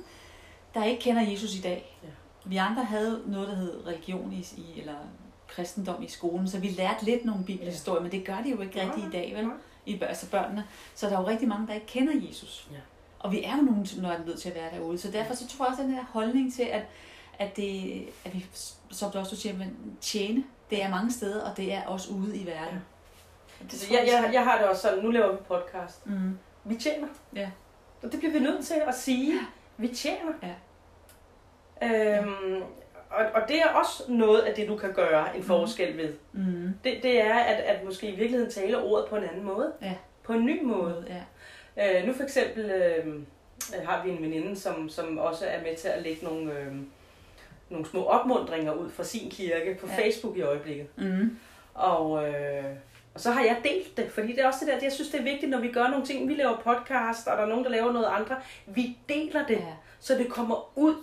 der 0.75 0.85
ikke 0.85 1.01
kender 1.03 1.23
Jesus 1.23 1.55
i 1.55 1.61
dag. 1.61 1.99
Ja. 2.03 2.09
Vi 2.45 2.57
andre 2.57 2.85
havde 2.85 3.23
noget, 3.27 3.49
der 3.49 3.55
hed 3.55 3.87
religion 3.87 4.33
i, 4.33 4.47
i 4.61 4.81
eller 4.81 4.95
kristendom 5.49 6.03
i 6.03 6.09
skolen, 6.09 6.49
så 6.49 6.59
vi 6.59 6.69
lærte 6.69 7.05
lidt 7.05 7.25
nogle 7.25 7.45
bibelhistorier, 7.45 8.03
men 8.03 8.13
det 8.13 8.25
gør 8.25 8.37
de 8.45 8.51
jo 8.51 8.61
ikke 8.61 8.81
rigtigt 8.83 9.07
i 9.07 9.11
dag, 9.11 9.33
vel? 9.37 9.49
I, 9.87 9.97
bør- 9.97 10.07
altså 10.07 10.31
børnene. 10.31 10.65
Så 10.95 11.07
der 11.07 11.17
er 11.17 11.21
jo 11.21 11.27
rigtig 11.27 11.49
mange, 11.49 11.67
der 11.67 11.75
ikke 11.75 11.87
kender 11.87 12.13
Jesus. 12.29 12.69
Ja. 12.73 12.77
Og 13.21 13.33
vi 13.33 13.45
er 13.45 13.57
jo 13.57 13.63
nogen, 13.63 13.87
når 13.97 14.09
er 14.09 14.25
nødt 14.27 14.41
til 14.41 14.49
at 14.49 14.55
være 14.55 14.71
derude. 14.75 14.99
Så 14.99 15.11
derfor 15.11 15.35
så 15.35 15.49
tror 15.49 15.65
jeg 15.65 15.71
også, 15.71 15.83
at 15.83 15.89
den 15.89 15.95
her 15.95 16.05
holdning 16.05 16.55
til, 16.55 16.63
at, 16.63 16.83
at, 17.39 17.57
det, 17.57 18.03
at 18.25 18.35
vi, 18.35 18.47
som 18.91 19.11
du 19.11 19.19
også 19.19 19.37
siger, 19.37 19.57
men 19.59 19.97
tjene, 20.01 20.45
det 20.71 20.83
er 20.83 20.91
mange 20.91 21.13
steder, 21.13 21.51
og 21.51 21.57
det 21.57 21.73
er 21.75 21.87
også 21.87 22.11
ude 22.13 22.37
i 22.37 22.47
verden. 22.47 22.83
Ja. 23.61 23.65
Det 23.71 23.91
jeg, 23.91 24.05
jeg, 24.07 24.31
jeg, 24.33 24.45
har 24.45 24.59
det 24.59 24.67
også 24.67 24.83
sådan, 24.83 25.05
nu 25.05 25.11
laver 25.11 25.33
vi 25.33 25.39
podcast. 25.49 26.07
Mm. 26.07 26.39
Vi 26.65 26.75
tjener. 26.75 27.09
Ja. 27.35 27.51
Og 28.03 28.13
det 28.13 28.19
bliver 28.19 28.33
vi 28.33 28.39
nødt 28.39 28.67
til 28.67 28.83
at 28.87 28.95
sige. 28.95 29.41
Vi 29.77 29.89
tjener. 29.89 30.33
Ja. 30.43 30.55
Øhm, 31.83 32.63
og, 33.11 33.25
og 33.35 33.49
det 33.49 33.63
er 33.63 33.69
også 33.69 34.03
noget 34.09 34.41
af 34.41 34.55
det, 34.55 34.69
du 34.69 34.77
kan 34.77 34.93
gøre 34.93 35.37
en 35.37 35.43
forskel 35.43 35.97
ved. 35.97 36.15
Mm. 36.33 36.75
Det, 36.85 37.03
det 37.03 37.21
er 37.21 37.35
at, 37.35 37.57
at 37.57 37.85
måske 37.85 38.09
i 38.09 38.17
virkeligheden 38.17 38.53
tale 38.53 38.83
ordet 38.83 39.07
på 39.09 39.17
en 39.17 39.25
anden 39.25 39.45
måde. 39.45 39.73
Ja. 39.83 39.95
På 40.23 40.33
en 40.33 40.45
ny 40.45 40.65
måde. 40.65 41.05
Ja. 41.09 41.23
Øh, 41.81 42.07
nu 42.07 42.13
for 42.13 42.23
eksempel 42.23 42.71
øh, 42.71 43.15
har 43.85 44.05
vi 44.05 44.11
en 44.11 44.23
veninde, 44.23 44.57
som, 44.61 44.89
som 44.89 45.19
også 45.19 45.47
er 45.47 45.63
med 45.63 45.77
til 45.77 45.89
at 45.89 46.03
lægge 46.03 46.25
nogle, 46.25 46.59
øh, 46.59 46.73
nogle 47.71 47.87
små 47.87 48.05
opmundringer 48.05 48.73
ud 48.73 48.91
fra 48.91 49.05
sin 49.05 49.31
kirke 49.31 49.75
på 49.81 49.87
Ja. 49.87 50.03
Facebook 50.05 50.37
i 50.37 50.43
øjeblikket. 50.43 50.87
Mm. 50.97 51.39
Og, 51.75 52.29
øh, 52.29 52.65
og 53.15 53.21
så 53.21 53.31
har 53.31 53.41
jeg 53.43 53.57
delt 53.65 53.97
det, 53.97 54.11
fordi 54.15 54.29
det 54.29 54.39
er 54.41 54.47
også 54.47 54.59
det 54.65 54.69
der, 54.75 54.79
jeg 54.83 54.93
synes 54.93 55.11
det 55.11 55.21
er 55.21 55.25
vigtigt, 55.25 55.51
når 55.51 55.59
vi 55.59 55.69
gør 55.73 55.89
nogle 55.89 56.07
ting. 56.07 56.29
Vi 56.29 56.35
laver 56.35 56.57
podcast, 56.57 57.27
og 57.27 57.37
der 57.37 57.43
er 57.43 57.49
nogen, 57.49 57.65
der 57.65 57.71
laver 57.71 57.93
noget 57.93 58.07
andre. 58.19 58.37
Vi 58.67 58.97
deler 59.09 59.47
det, 59.47 59.55
Ja. 59.57 59.63
så 60.01 60.15
det 60.15 60.29
kommer 60.29 60.79
ud 60.79 60.95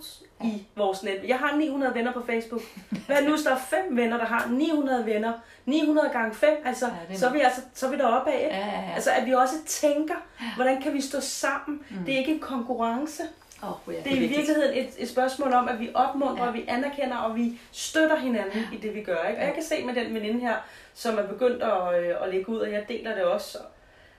i 0.44 0.66
vores 0.76 1.02
net. 1.02 1.20
Jeg 1.26 1.38
har 1.38 1.56
900 1.56 1.94
venner 1.94 2.12
på 2.12 2.22
Facebook. 2.26 2.62
Hvad 3.06 3.22
nu, 3.22 3.30
hvis 3.30 3.42
der 3.42 3.50
er 3.54 3.58
fem 3.58 3.96
venner, 3.96 4.16
der 4.18 4.24
har 4.24 4.48
900 4.50 5.06
venner? 5.06 5.32
900 5.66 6.08
gange 6.08 6.34
5, 6.34 6.50
altså, 6.64 6.86
Ja, 7.10 7.16
så 7.16 7.26
er 7.26 7.32
vi 7.32 7.40
altså 7.40 7.60
så 7.74 7.86
er 7.86 7.90
vi 7.90 7.96
deroppe 7.98 8.30
af. 8.32 8.48
Ja, 8.50 8.58
ja, 8.58 8.88
ja. 8.88 8.94
Altså, 8.94 9.10
at 9.10 9.26
vi 9.26 9.32
også 9.34 9.54
tænker, 9.66 10.14
hvordan 10.56 10.82
kan 10.82 10.92
vi 10.94 11.00
stå 11.00 11.20
sammen? 11.20 11.80
Mm. 11.90 12.04
Det 12.04 12.14
er 12.14 12.18
ikke 12.18 12.32
en 12.34 12.40
konkurrence. 12.40 13.22
Oh, 13.62 13.94
ja, 13.94 14.00
Det 14.04 14.12
er 14.12 14.16
i 14.16 14.18
virkeligheden 14.28 14.78
et, 14.78 14.90
et 14.98 15.08
spørgsmål 15.08 15.52
om, 15.52 15.68
at 15.68 15.80
vi 15.80 15.90
opmuntrer, 15.94 16.44
Ja. 16.44 16.44
ja. 16.44 16.50
vi 16.50 16.64
anerkender, 16.68 17.16
og 17.16 17.36
vi 17.36 17.60
støtter 17.72 18.16
hinanden 18.16 18.60
i 18.72 18.76
det, 18.76 18.94
vi 18.94 19.02
gør. 19.02 19.22
Ikke? 19.28 19.40
Og 19.40 19.46
jeg 19.46 19.54
kan 19.54 19.62
se 19.62 19.84
med 19.84 19.94
den 19.94 20.14
veninde 20.14 20.40
her, 20.40 20.54
som 20.94 21.18
er 21.18 21.26
begyndt 21.26 21.62
at, 21.62 22.02
øh, 22.02 22.14
at 22.22 22.28
lægge 22.32 22.48
ud, 22.48 22.58
og 22.58 22.72
jeg 22.72 22.84
deler 22.88 23.14
det 23.14 23.24
også. 23.24 23.58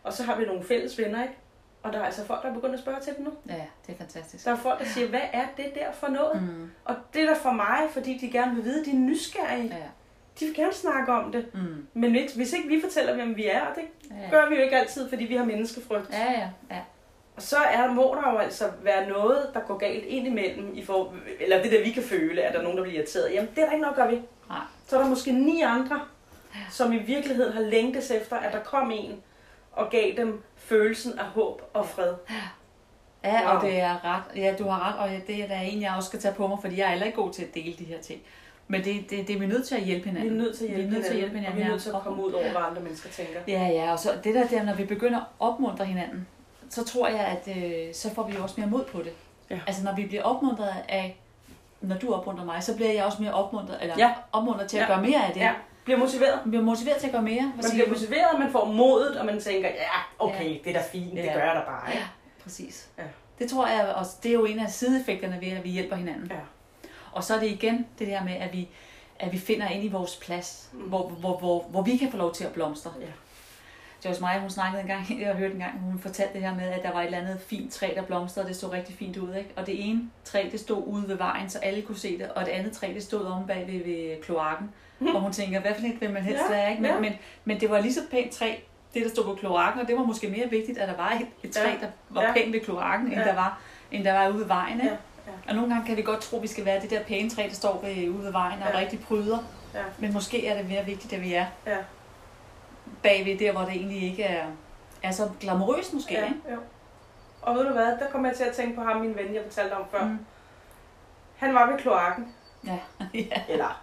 Og 0.03 0.13
så 0.13 0.24
har 0.24 0.36
vi 0.36 0.46
nogle 0.46 0.63
fælles 0.63 0.98
venner, 0.98 1.22
ikke? 1.24 1.36
Og 1.84 1.93
der 1.93 2.00
er 2.00 2.03
altså 2.05 2.25
folk, 2.25 2.41
der 2.43 2.50
er 2.50 2.53
begyndt 2.53 2.74
at 2.74 2.79
spørge 2.79 3.00
til 3.00 3.13
det 3.13 3.24
nu. 3.24 3.31
Ja, 3.50 3.53
det 3.88 3.93
er 3.93 3.98
fantastisk. 3.98 4.46
Der 4.46 4.51
er 4.51 4.55
folk, 4.55 4.79
der 4.79 4.86
siger, 4.86 5.08
hvad 5.08 5.22
er 5.34 5.46
det 5.58 5.65
der 5.75 5.91
for 5.93 6.08
noget? 6.08 6.41
Mm. 6.41 6.72
Og 6.86 6.96
det 7.13 7.22
er 7.22 7.25
der 7.25 7.36
for 7.36 7.51
mig, 7.51 7.79
fordi 7.91 8.17
de 8.17 8.31
gerne 8.31 8.55
vil 8.55 8.63
vide, 8.63 8.86
de 8.86 8.89
er 8.91 8.96
nysgerrige. 8.96 9.67
Ja. 9.67 9.75
De 10.39 10.46
vil 10.46 10.55
gerne 10.55 10.74
snakke 10.74 11.12
om 11.13 11.31
det. 11.31 11.46
Mm. 11.53 11.88
Men 11.93 12.12
hvis, 12.12 12.34
hvis 12.34 12.53
ikke 12.53 12.67
vi 12.69 12.81
fortæller, 12.81 13.15
hvem 13.15 13.36
vi 13.38 13.46
er, 13.48 13.62
og 13.62 13.75
det 13.75 13.84
Ja. 14.24 14.29
gør 14.29 14.50
vi 14.50 14.55
jo 14.55 14.62
ikke 14.62 14.77
altid, 14.77 15.10
fordi 15.10 15.24
vi 15.25 15.36
har 15.36 15.46
menneskefrygt. 15.46 16.10
Ja, 16.12 16.31
ja, 16.31 16.50
ja. 16.72 16.81
Og 17.39 17.43
så 17.43 17.58
er, 17.58 17.91
må 17.93 18.17
der 18.24 18.31
jo 18.31 18.38
altså 18.38 18.63
være 18.84 19.10
noget, 19.10 19.50
der 19.53 19.60
går 19.60 19.77
galt 19.77 20.05
ind 20.05 20.27
imellem, 20.27 20.72
i 20.74 20.86
for, 20.86 21.13
eller 21.39 21.62
det 21.63 21.72
der, 21.72 21.84
vi 21.84 21.91
kan 21.91 22.03
føle, 22.03 22.41
at 22.41 22.53
der 22.53 22.60
er 22.60 22.63
nogen, 22.63 22.77
der 22.77 22.84
bliver 22.84 22.98
irriteret. 22.98 23.34
Jamen, 23.34 23.50
det 23.55 23.62
er 23.63 23.65
der 23.67 23.74
ikke 23.74 23.86
at 23.86 23.96
gøre 23.96 24.12
ved. 24.12 24.17
Nej. 24.50 24.58
Så 24.88 24.98
er 24.98 25.01
der 25.01 25.10
måske 25.10 25.31
ni 25.31 25.62
andre, 25.62 26.01
som 26.72 26.93
i 26.93 26.98
virkeligheden 26.98 27.53
har 27.53 27.62
længtes 27.62 28.12
efter, 28.12 28.36
at 28.36 28.53
der 28.53 28.60
kom 28.60 28.91
en 28.91 29.15
og 29.72 29.89
gav 29.89 30.12
dem 30.17 30.43
følelsen 30.58 31.19
af 31.19 31.25
håb 31.25 31.62
og 31.73 31.86
fred. 31.89 32.13
Ja, 33.23 33.49
og 33.49 33.56
Wow. 33.62 33.69
det 33.71 33.80
er 33.80 34.06
ret. 34.06 34.23
Ja, 34.41 34.56
du 34.60 34.63
har 34.67 34.88
ret, 34.89 34.99
og 35.19 35.28
det 35.28 35.43
er 35.43 35.47
der 35.47 35.60
en, 35.60 35.82
jeg 35.82 35.93
også 35.97 36.08
skal 36.08 36.19
tage 36.19 36.34
på 36.36 36.47
mig, 36.47 36.58
fordi 36.62 36.78
jeg 36.78 36.86
er 36.86 36.89
heller 36.89 37.06
ikke 37.06 37.21
god 37.21 37.34
til 37.34 37.43
at 37.43 37.56
dele 37.56 37.73
de 37.80 37.84
her 37.84 38.02
ting. 38.02 38.21
Men 38.67 38.84
det, 38.84 39.10
det, 39.10 39.28
det 39.28 39.36
er 39.36 39.39
vi 39.39 39.45
nødt 39.45 39.67
til 39.67 39.75
at 39.75 39.82
hjælpe 39.82 40.04
Vi 40.04 40.10
hinanden. 40.10 40.39
er 40.39 40.43
nødt 40.43 40.58
til 40.58 40.65
at 40.65 40.69
hjælpe, 40.69 40.89
vi 40.89 40.95
er 40.95 40.97
nødt 40.97 41.06
til 41.06 41.13
at 41.13 41.17
hjælpe 41.19 41.36
og 41.36 41.39
hinanden. 41.39 41.60
vi 41.60 41.65
er 41.67 41.71
nødt 41.71 41.82
til 41.82 41.89
at 41.89 42.02
komme 42.04 42.23
ud 42.25 42.32
over, 42.32 42.52
hvad 42.52 42.62
andre 42.69 42.82
mennesker 42.82 43.10
tænker. 43.10 43.39
Ja, 43.47 43.67
ja, 43.67 43.91
og 43.91 43.99
så 43.99 44.10
det 44.23 44.36
der, 44.36 44.47
der, 44.47 44.63
når 44.63 44.73
vi 44.73 44.86
begynder 44.86 45.17
at 45.19 45.25
opmuntre 45.39 45.86
hinanden, 45.86 46.28
så 46.69 46.84
tror 46.86 47.08
jeg, 47.08 47.19
at 47.19 47.58
øh, 47.58 47.93
så 47.93 48.13
får 48.13 48.23
vi 48.23 48.36
jo 48.36 48.43
også 48.43 48.55
mere 48.58 48.69
mod 48.69 48.86
på 48.86 48.99
det. 49.01 49.13
Ja. 49.49 49.60
Altså 49.67 49.84
når 49.84 49.95
vi 49.95 50.05
bliver 50.05 50.23
opmuntret 50.23 50.73
af, 50.89 51.17
når 51.82 51.97
du 51.97 52.13
opmuntrer 52.13 52.45
mig, 52.45 52.63
så 52.63 52.75
bliver 52.75 52.91
jeg 52.93 53.05
også 53.05 53.21
mere 53.21 53.34
opmuntret, 53.34 53.77
eller 53.82 53.95
Ja. 53.97 54.13
opmuntret 54.32 54.69
til 54.69 54.77
at 54.77 54.82
Ja. 54.84 54.88
gøre 54.88 55.01
mere 55.01 55.25
af 55.27 55.34
det. 55.34 55.39
Ja, 55.39 55.53
bliver 55.84 55.97
motiveret. 55.99 56.39
Man 56.45 56.51
bliver 56.51 56.63
motiveret 56.65 56.97
til 56.97 57.08
at 57.08 57.13
gøre 57.13 57.21
mere. 57.21 57.41
Hvad 57.55 57.63
Man 57.63 57.71
bliver 57.71 57.86
du? 57.86 57.91
motiveret, 57.91 58.39
man 58.39 58.51
får 58.51 58.65
modet, 58.65 59.17
og 59.19 59.25
man 59.25 59.39
tænker, 59.41 59.69
ja, 59.69 59.99
okay, 60.19 60.43
Ja. 60.49 60.58
det 60.63 60.67
er 60.67 60.73
da 60.73 60.84
fint, 60.91 61.12
det 61.12 61.23
Ja. 61.23 61.34
gør 61.34 61.43
jeg 61.45 61.55
da 61.55 61.62
bare. 61.71 61.91
Ikke? 61.93 62.05
Præcis. 62.43 62.88
Ja. 62.97 63.03
Det 63.39 63.49
tror 63.49 63.67
jeg 63.67 63.93
også, 63.95 64.12
det 64.23 64.29
er 64.29 64.34
jo 64.34 64.45
en 64.45 64.60
af 64.60 64.69
sideeffekterne 64.69 65.38
ved, 65.41 65.47
at 65.51 65.63
vi 65.63 65.69
hjælper 65.69 65.95
hinanden. 65.95 66.27
Ja. 66.32 66.39
Og 67.12 67.23
så 67.23 67.36
er 67.36 67.39
det 67.39 67.47
igen 67.47 67.88
det 67.99 68.08
der 68.08 68.23
med, 68.23 68.34
at 68.34 68.53
vi, 68.53 68.69
at 69.19 69.32
vi 69.32 69.38
finder 69.39 69.67
ind 69.69 69.84
i 69.84 69.88
vores 69.88 70.15
plads, 70.15 70.69
Mm. 70.73 70.79
hvor, 70.79 71.08
hvor, 71.10 71.38
hvor, 71.38 71.63
hvor 71.69 71.82
vi 71.82 71.97
kan 71.97 72.12
få 72.12 72.17
lov 72.17 72.34
til 72.34 72.43
at 72.43 72.51
blomstre. 72.53 72.91
Ja. 73.01 73.05
Joyce 74.05 74.21
Meyer, 74.21 74.39
hun 74.39 74.49
snakkede 74.49 74.81
en 74.81 74.88
gang, 74.88 75.05
jeg 75.21 75.27
har 75.27 75.33
hørt 75.35 75.51
en 75.51 75.59
gang, 75.59 75.79
hun 75.79 75.99
fortalte 75.99 76.33
det 76.33 76.41
her 76.41 76.55
med, 76.55 76.63
at 76.63 76.83
der 76.83 76.91
var 76.93 76.99
et 77.01 77.05
eller 77.05 77.17
andet 77.17 77.39
fint 77.47 77.73
træ, 77.73 77.91
der 77.95 78.01
blomstrede, 78.01 78.45
og 78.45 78.49
det 78.49 78.57
så 78.57 78.71
rigtig 78.71 78.95
fint 78.95 79.17
ud. 79.17 79.33
Ikke? 79.35 79.49
Og 79.55 79.65
det 79.65 79.89
ene 79.89 80.01
træ, 80.25 80.49
det 80.51 80.59
stod 80.59 80.83
ude 80.88 81.07
ved 81.07 81.15
vejen, 81.15 81.49
så 81.49 81.59
alle 81.59 81.81
kunne 81.81 81.97
se 81.97 82.17
det, 82.17 82.29
og 82.29 82.45
det 82.45 82.51
andet 82.51 82.71
træ, 82.71 82.88
det 82.93 83.03
stod 83.03 83.25
om 83.25 83.47
bag 83.47 83.67
ved, 83.67 83.83
ved 83.85 84.21
kloakken. 84.23 84.69
Og 85.15 85.21
hun 85.21 85.31
tænker, 85.33 85.59
hvad 85.59 85.71
for 85.79 85.85
et 85.88 86.01
vil 86.01 86.13
man 86.13 86.23
helst 86.23 86.43
Ja, 86.49 86.55
være? 86.55 86.69
Ikke? 86.69 86.81
Men, 86.81 86.91
ja. 86.91 86.99
men, 86.99 87.13
men 87.45 87.59
det 87.59 87.69
var 87.69 87.79
lige 87.79 87.93
så 87.93 87.99
pænt 88.12 88.31
træ, 88.31 88.55
det 88.93 89.03
der 89.03 89.09
stod 89.09 89.23
på 89.23 89.35
kloakken, 89.35 89.81
og 89.81 89.88
det 89.88 89.95
var 89.97 90.03
måske 90.03 90.29
mere 90.29 90.49
vigtigt, 90.49 90.77
at 90.77 90.88
der 90.88 90.95
var 90.97 91.09
et, 91.12 91.27
et 91.43 91.51
træ, 91.55 91.69
der 91.81 91.88
var 92.09 92.21
Ja. 92.23 92.33
pænt 92.33 92.53
ved 92.53 92.59
kloakken, 92.59 93.07
end, 93.07 93.15
Ja. 93.21 93.23
der 93.27 93.35
var, 93.35 93.62
end 93.91 94.03
der 94.03 94.13
var 94.13 94.29
ude 94.29 94.39
ved 94.39 94.45
vejen. 94.45 94.75
Ikke? 94.81 94.85
Ja, 94.85 94.91
ja. 95.27 95.49
Og 95.49 95.55
nogle 95.55 95.73
gange 95.73 95.88
kan 95.88 95.97
vi 95.97 96.01
godt 96.01 96.21
tro, 96.21 96.38
at 96.38 96.43
vi 96.43 96.47
skal 96.47 96.65
være 96.65 96.81
det 96.81 96.89
der 96.89 97.03
pæne 97.03 97.29
træ, 97.29 97.43
der 97.49 97.55
står 97.55 97.81
ved, 97.85 98.09
ude 98.09 98.23
ved 98.23 98.31
vejen 98.31 98.62
og 98.62 98.69
Ja. 98.73 98.79
rigtig 98.79 98.99
pryder. 98.99 99.38
Ja. 99.73 99.79
Men 99.99 100.13
måske 100.13 100.47
er 100.47 100.57
det 100.57 100.69
mere 100.69 100.85
vigtigt, 100.85 101.13
at 101.13 101.21
vi 101.21 101.33
er 101.33 101.45
Ja. 101.67 101.77
Bagved 103.04 103.39
der, 103.39 103.52
hvor 103.52 103.62
det 103.62 103.69
egentlig 103.73 104.04
ikke 104.04 104.23
er, 104.23 104.45
er 105.04 105.12
så 105.12 105.30
glamourøst 105.39 105.93
måske. 105.93 106.13
Ja, 106.13 106.25
Ikke? 106.25 106.38
jo. 106.52 106.58
Og 107.41 107.56
ved 107.56 107.63
du 107.67 107.73
hvad, 107.73 107.86
der 107.86 108.10
kom 108.12 108.25
jeg 108.25 108.36
til 108.36 108.43
at 108.43 108.56
tænke 108.56 108.75
på 108.75 108.82
ham, 108.82 109.02
min 109.02 109.15
ven, 109.15 109.36
jeg 109.36 109.43
fortalte 109.43 109.73
om 109.73 109.84
før. 109.91 110.04
Mm. 110.04 110.10
Mm. 110.10 110.25
Han 111.38 111.54
var 111.54 111.71
ved 111.71 111.80
kloakken. 111.80 112.36
Ja. 112.65 112.78
ja. 113.13 113.41
Eller, 113.49 113.82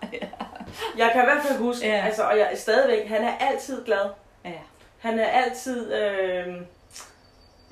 jeg 0.98 1.10
kan 1.12 1.22
i 1.22 1.24
hvert 1.24 1.42
fald 1.42 1.58
huske, 1.58 1.86
Ja. 1.86 1.96
ja. 1.96 2.04
altså, 2.04 2.22
og 2.22 2.38
jeg 2.38 2.50
stadigvæk, 2.54 3.08
han 3.08 3.24
er 3.24 3.32
altid 3.40 3.84
glad. 3.84 4.10
Ja. 4.44 4.52
Han 4.98 5.18
er 5.18 5.26
altid, 5.26 5.94
øh, 5.94 6.54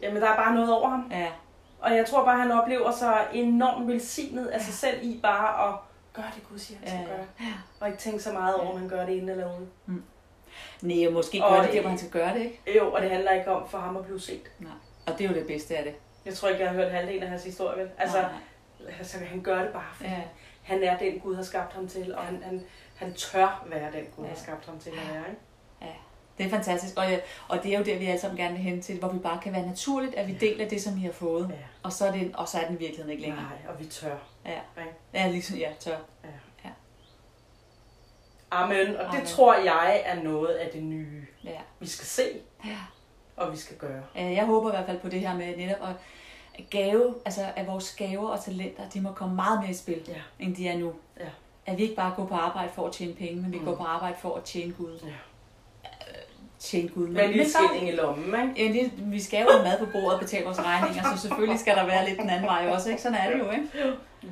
jamen 0.02 0.22
der 0.22 0.28
er 0.28 0.36
bare 0.36 0.54
noget 0.54 0.72
over 0.72 0.88
ham. 0.88 1.08
Ja. 1.10 1.26
Og 1.80 1.96
jeg 1.96 2.06
tror 2.06 2.24
bare, 2.24 2.38
han 2.40 2.50
oplever 2.52 2.92
sig 2.92 3.26
enormt 3.32 3.88
velsignet 3.88 4.46
af 4.46 4.60
sig 4.60 4.74
selv 4.74 4.98
i 5.02 5.20
bare 5.22 5.68
at 5.68 5.74
gøre 6.12 6.24
det, 6.34 6.48
Gud 6.50 6.58
siger, 6.58 6.78
han 6.78 6.88
skal 6.88 7.00
Ja. 7.00 7.06
gøre. 7.06 7.26
Og 7.80 7.88
ikke 7.88 7.98
tænke 8.00 8.22
så 8.22 8.32
meget 8.32 8.54
over, 8.54 8.72
om 8.72 8.78
han 8.78 8.88
gør 8.88 9.06
det 9.06 9.12
inde 9.12 9.32
eller 9.32 9.46
ude. 9.58 10.02
Nej, 10.82 11.06
og 11.06 11.12
måske 11.12 11.44
Og 11.44 11.50
gør 11.52 11.56
det 11.60 11.66
det- 11.66 11.74
der, 11.74 11.80
hvor 11.80 11.88
han 11.90 11.98
skal 11.98 12.10
gøre 12.10 12.34
det, 12.34 12.40
ikke? 12.40 12.78
Jo, 12.78 12.92
og 12.92 13.02
det 13.02 13.10
handler 13.10 13.32
ikke 13.32 13.50
om 13.50 13.68
for 13.68 13.78
ham 13.78 13.96
at 13.96 14.04
blive 14.04 14.20
set. 14.20 14.50
Og 15.06 15.18
det 15.18 15.24
er 15.24 15.28
jo 15.28 15.34
det 15.34 15.46
bedste 15.46 15.76
af 15.76 15.84
det. 15.84 15.94
Jeg 16.26 16.34
tror 16.34 16.48
ikke, 16.48 16.60
jeg 16.60 16.70
har 16.70 16.76
hørt 16.76 16.92
halvdelen 16.92 17.22
af 17.22 17.28
hans 17.28 17.44
historie, 17.44 17.78
vel? 17.82 17.90
Altså, 17.98 18.20
Nej. 18.20 18.30
altså 18.98 19.18
han 19.24 19.40
gør 19.42 19.58
det 19.62 19.72
bare, 19.72 19.84
fordi 19.96 20.08
Ja. 20.10 20.20
han 20.62 20.82
er 20.82 20.98
den 20.98 21.20
Gud 21.20 21.34
har 21.36 21.42
skabt 21.42 21.72
ham 21.72 21.88
til, 21.88 22.14
og 22.14 22.22
han, 22.22 22.42
han, 22.42 22.62
han 22.96 23.14
tør 23.14 23.64
være 23.66 23.92
den 23.92 24.04
Gud 24.16 24.24
Ja. 24.24 24.30
har 24.30 24.36
skabt 24.36 24.66
ham 24.66 24.78
til 24.78 24.90
at 24.90 24.96
være. 25.14 25.22
Ikke? 25.28 25.40
Det 26.38 26.46
er 26.46 26.50
fantastisk, 26.50 26.96
og, 26.98 27.04
og 27.48 27.62
det 27.62 27.74
er 27.74 27.78
jo 27.78 27.84
der, 27.84 27.98
vi 27.98 28.06
alle 28.06 28.20
sammen 28.20 28.36
gerne 28.38 28.54
vil 28.54 28.62
hen 28.62 28.82
til, 28.82 28.98
hvor 28.98 29.08
vi 29.08 29.18
bare 29.18 29.40
kan 29.42 29.52
være 29.52 29.66
naturligt, 29.66 30.14
at 30.14 30.26
vi 30.28 30.32
deler 30.40 30.68
det, 30.68 30.82
som 30.82 30.96
vi 30.96 31.00
har 31.00 31.12
fået. 31.12 31.48
Ja. 31.50 31.54
Og 31.82 31.92
så 31.92 32.06
er, 32.06 32.12
det, 32.12 32.30
og 32.34 32.48
så 32.48 32.58
er 32.58 32.66
den 32.66 32.78
virkeligheden 32.80 33.10
ikke 33.10 33.22
længere. 33.22 33.42
Nej, 33.42 33.72
og 33.74 33.80
vi 33.80 33.84
tør. 33.86 34.16
Ja. 34.46 34.60
Ja, 35.14 35.28
ligesom, 35.30 35.56
ja, 35.56 35.68
tør. 35.80 35.96
Amen. 38.54 38.96
Og 38.96 39.04
det 39.04 39.14
Amen. 39.14 39.26
tror 39.26 39.54
jeg 39.54 40.02
er 40.04 40.22
noget 40.22 40.48
af 40.54 40.70
det 40.72 40.82
nye, 40.82 41.26
Ja. 41.44 41.60
vi 41.80 41.86
skal 41.86 42.06
se, 42.06 42.22
ja. 42.64 42.76
og 43.36 43.52
vi 43.52 43.56
skal 43.56 43.76
gøre. 43.76 44.02
Øh, 44.18 44.32
Jeg 44.32 44.44
håber 44.46 44.68
i 44.68 44.72
hvert 44.76 44.86
fald 44.86 45.00
på 45.00 45.08
det 45.08 45.20
her 45.20 45.34
med 45.36 45.56
netop 45.56 45.88
at 45.88 46.70
gave, 46.70 47.14
altså 47.24 47.40
at 47.56 47.66
vores 47.66 47.94
gaver 47.94 48.28
og 48.28 48.44
talenter, 48.44 48.88
de 48.88 49.00
må 49.00 49.12
komme 49.12 49.34
meget 49.34 49.60
mere 49.60 49.70
i 49.70 49.74
spil, 49.74 50.02
Ja. 50.08 50.14
end 50.44 50.56
de 50.56 50.68
er 50.68 50.78
nu. 50.78 50.92
Ja. 51.20 51.26
At 51.66 51.78
vi 51.78 51.82
ikke 51.82 51.94
bare 51.94 52.12
går 52.16 52.26
på 52.26 52.34
arbejde 52.34 52.72
for 52.72 52.86
at 52.86 52.92
tjene 52.92 53.14
penge, 53.14 53.42
men 53.42 53.52
vi 53.52 53.58
Mm. 53.58 53.64
går 53.64 53.74
på 53.76 53.82
arbejde 53.84 54.16
for 54.18 54.36
at 54.36 54.42
tjene 54.44 54.72
Gud. 54.72 54.98
Ja. 55.04 55.12
Tjene 56.64 56.88
Gud. 56.88 57.08
Med 57.08 57.24
en 57.24 57.30
lille 57.30 57.46
skilling 57.50 57.88
i 57.88 57.92
lommen, 57.96 58.26
ikke? 58.48 58.64
Ja, 58.66 58.72
lige, 58.72 58.92
vi 58.96 59.20
skal 59.22 59.40
jo 59.40 59.46
have 59.52 59.62
mad 59.64 59.78
på 59.78 59.86
bordet 59.92 60.12
og 60.12 60.20
betale 60.20 60.44
vores 60.44 60.58
regninger, 60.60 61.02
så 61.16 61.20
selvfølgelig 61.22 61.60
skal 61.60 61.76
der 61.76 61.86
være 61.86 62.08
lidt 62.08 62.18
den 62.18 62.30
anden 62.30 62.46
vej 62.46 62.68
også, 62.72 62.90
ikke? 62.90 63.02
Sådan 63.02 63.18
er 63.18 63.30
det 63.30 63.38
jo, 63.38 63.50
ikke? 63.50 63.68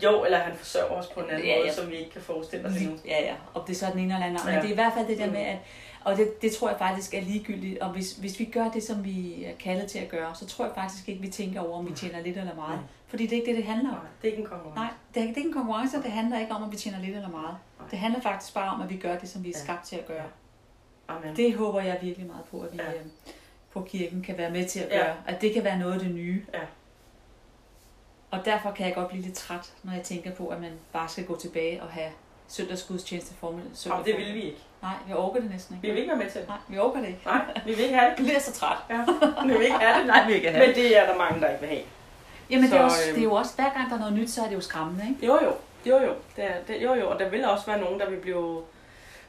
Jo, 0.05 0.25
eller 0.25 0.39
han 0.39 0.57
forsørger 0.57 0.91
os 0.95 1.07
på 1.07 1.21
en 1.21 1.31
anden 1.31 1.47
Ja, 1.47 1.57
måde, 1.57 1.67
ja. 1.69 1.73
som 1.75 1.91
vi 1.91 1.95
ikke 1.97 2.11
kan 2.11 2.23
forestille 2.23 2.69
os 2.69 2.77
endnu. 2.77 2.97
Ja, 3.07 3.23
ja, 3.25 3.35
om 3.55 3.63
det 3.67 3.73
er 3.73 3.79
så 3.79 3.87
den 3.93 3.99
ene 3.99 4.15
eller 4.15 4.27
anden. 4.27 4.41
Men 4.45 4.55
Ja. 4.55 4.61
det 4.61 4.67
er 4.69 4.73
i 4.73 4.75
hvert 4.75 4.93
fald 4.97 5.07
det 5.07 5.19
der 5.19 5.27
Mm. 5.27 5.33
med, 5.33 5.41
at 5.41 5.57
og 6.05 6.17
det, 6.17 6.43
det 6.43 6.53
tror 6.53 6.69
jeg 6.69 6.79
faktisk 6.79 7.15
er 7.15 7.21
ligegyldigt. 7.21 7.79
Og 7.79 7.91
hvis, 7.91 8.13
hvis 8.13 8.39
vi 8.39 8.45
gør 8.45 8.69
det, 8.71 8.83
som 8.83 9.05
vi 9.05 9.45
er 9.45 9.53
kaldet 9.61 9.87
til 9.91 9.99
at 9.99 10.09
gøre, 10.09 10.35
så 10.35 10.47
tror 10.47 10.65
jeg 10.65 10.75
faktisk 10.75 11.09
ikke, 11.09 11.21
vi 11.21 11.29
tænker 11.29 11.61
over, 11.61 11.79
om 11.79 11.89
vi 11.91 11.95
tjener 11.95 12.21
lidt 12.23 12.37
eller 12.39 12.55
meget. 12.55 12.71
Nej. 12.71 12.79
Fordi 13.07 13.23
det 13.27 13.33
er 13.33 13.37
ikke 13.37 13.51
det, 13.51 13.57
det 13.57 13.65
handler 13.65 13.89
om. 13.89 13.95
Nej, 13.95 14.05
det 14.23 14.29
er 14.29 14.33
ikke 14.33 14.43
en 14.43 14.49
konkurrence. 14.49 14.81
Nej, 14.81 14.89
det 15.15 15.21
er, 15.21 15.25
det 15.27 15.33
er 15.33 15.37
ikke 15.37 15.49
en 15.49 15.53
konkurrence, 15.55 15.97
og 15.97 16.03
det 16.05 16.13
handler 16.13 16.39
ikke 16.41 16.53
om, 16.53 16.63
at 16.65 16.73
vi 16.73 16.77
tjener 16.77 16.99
lidt 17.01 17.17
eller 17.17 17.29
meget. 17.29 17.57
Nej. 17.81 17.89
Det 17.91 17.99
handler 17.99 18.21
faktisk 18.21 18.55
bare 18.55 18.71
om, 18.75 18.81
at 18.83 18.91
vi 18.91 18.97
gør 18.97 19.19
det, 19.19 19.29
som 19.29 19.45
vi 19.45 19.51
er 19.53 19.59
skabt 19.59 19.85
til 19.85 19.97
at 19.97 20.07
gøre. 20.07 20.25
Amen. 21.17 21.37
Det 21.37 21.55
håber 21.55 21.81
jeg 21.81 21.99
virkelig 22.03 22.27
meget 22.27 22.45
på, 22.51 22.61
at 22.61 22.73
vi 22.73 22.77
Ja. 22.79 22.91
ja. 22.91 22.99
på 23.73 23.81
kirken 23.83 24.23
kan 24.23 24.39
være 24.39 24.51
med 24.51 24.69
til 24.69 24.81
at 24.81 24.89
Ja. 24.91 24.99
gøre. 24.99 25.15
At 25.27 25.41
det 25.41 25.55
kan 25.55 25.65
være 25.65 25.79
noget 25.79 25.93
af 25.95 25.99
det 26.01 26.11
nye. 26.15 26.43
Ja. 26.55 26.59
Og 28.31 28.45
derfor 28.45 28.71
kan 28.71 28.87
jeg 28.87 28.95
godt 28.95 29.09
blive 29.09 29.23
lidt 29.23 29.35
træt, 29.35 29.73
når 29.83 29.93
jeg 29.93 30.03
tænker 30.03 30.31
på, 30.35 30.49
at 30.49 30.61
man 30.61 30.71
bare 30.93 31.09
skal 31.09 31.25
gå 31.25 31.37
tilbage 31.37 31.83
og 31.83 31.89
have 31.89 32.11
søndagsgudstjeneste 32.49 33.35
formel. 33.35 33.63
søndag 33.75 33.99
Og 34.01 34.07
det 34.07 34.17
vil 34.17 34.35
vi 34.35 34.43
ikke. 34.43 34.59
Nej, 34.83 34.93
vi 35.07 35.13
orker 35.13 35.41
det 35.41 35.51
næsten 35.51 35.75
ikke. 35.77 35.87
Vi 35.87 35.91
vil 35.93 35.99
ikke 36.01 36.11
være 36.11 36.19
med 36.23 36.31
til 36.31 36.41
det. 36.41 36.49
Nej, 36.49 36.59
vi 36.69 36.79
orker 36.79 37.01
det 37.01 37.09
ikke. 37.09 37.21
Nej, 37.25 37.41
vi 37.67 37.71
vil 37.75 37.81
ikke 37.81 37.97
have 37.97 38.11
det. 38.11 38.17
Jeg 38.19 38.25
bliver 38.27 38.41
så 38.41 38.53
træt. 38.53 38.77
Ja, 38.91 39.05
vi 39.47 39.53
vil 39.53 39.63
ikke 39.63 39.79
have 39.79 39.99
det. 39.99 40.07
Nej, 40.13 40.27
vi 40.27 40.33
vil 40.33 40.35
ikke 40.37 40.53
Men 40.59 40.75
det 40.75 40.99
er 40.99 41.07
der 41.07 41.17
mange, 41.19 41.41
der 41.41 41.49
ikke 41.49 41.61
vil 41.61 41.69
have. 41.69 41.83
Jamen, 42.51 42.65
det, 42.71 42.73
er 42.75 42.79
Så, 42.79 42.85
også, 42.85 43.03
øhm, 43.09 43.15
det 43.15 43.21
er 43.21 43.25
jo 43.25 43.33
også, 43.35 43.55
hver 43.57 43.73
gang 43.75 43.89
der 43.91 43.95
er 43.97 44.01
noget 44.01 44.15
nyt, 44.15 44.31
så 44.31 44.43
er 44.43 44.49
det 44.49 44.55
jo 44.55 44.61
skræmmende, 44.61 45.05
ikke? 45.11 45.27
Jo, 45.27 45.39
jo. 45.45 45.53
Jo, 45.87 46.07
jo. 46.07 46.15
Det 46.37 46.45
er, 46.45 46.55
det, 46.69 46.83
jo, 46.83 46.95
jo. 46.95 47.11
Og 47.11 47.19
der 47.19 47.29
vil 47.29 47.45
også 47.45 47.67
være 47.67 47.81
nogen, 47.81 48.01
der 48.01 48.11
vil 48.11 48.17
blive 48.17 48.63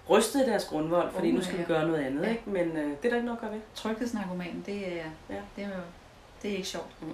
rystet 0.10 0.42
i 0.42 0.50
deres 0.50 0.66
grundvold, 0.66 1.12
fordi 1.14 1.30
Uh, 1.30 1.36
nu 1.36 1.42
skal 1.42 1.58
vi 1.58 1.62
ja. 1.62 1.68
gøre 1.68 1.88
noget 1.88 2.04
andet. 2.04 2.24
Ja. 2.24 2.30
Ikke? 2.30 2.44
Men 2.46 2.68
øh, 2.78 2.88
det 2.88 3.06
er 3.06 3.10
der 3.10 3.16
ikke 3.16 3.26
noget 3.26 3.38
at 3.38 3.42
gøre 3.42 3.52
ved. 3.52 3.60
Tryghedsnarkomanen, 3.76 4.64
det 4.66 4.88
er, 5.02 5.06
Ja. 5.30 5.36
det 5.56 5.64
er, 5.64 5.70
det 6.42 6.52
er 6.52 6.56
ikke 6.56 6.68
sjovt. 6.68 7.02
Mm-mm. 7.02 7.14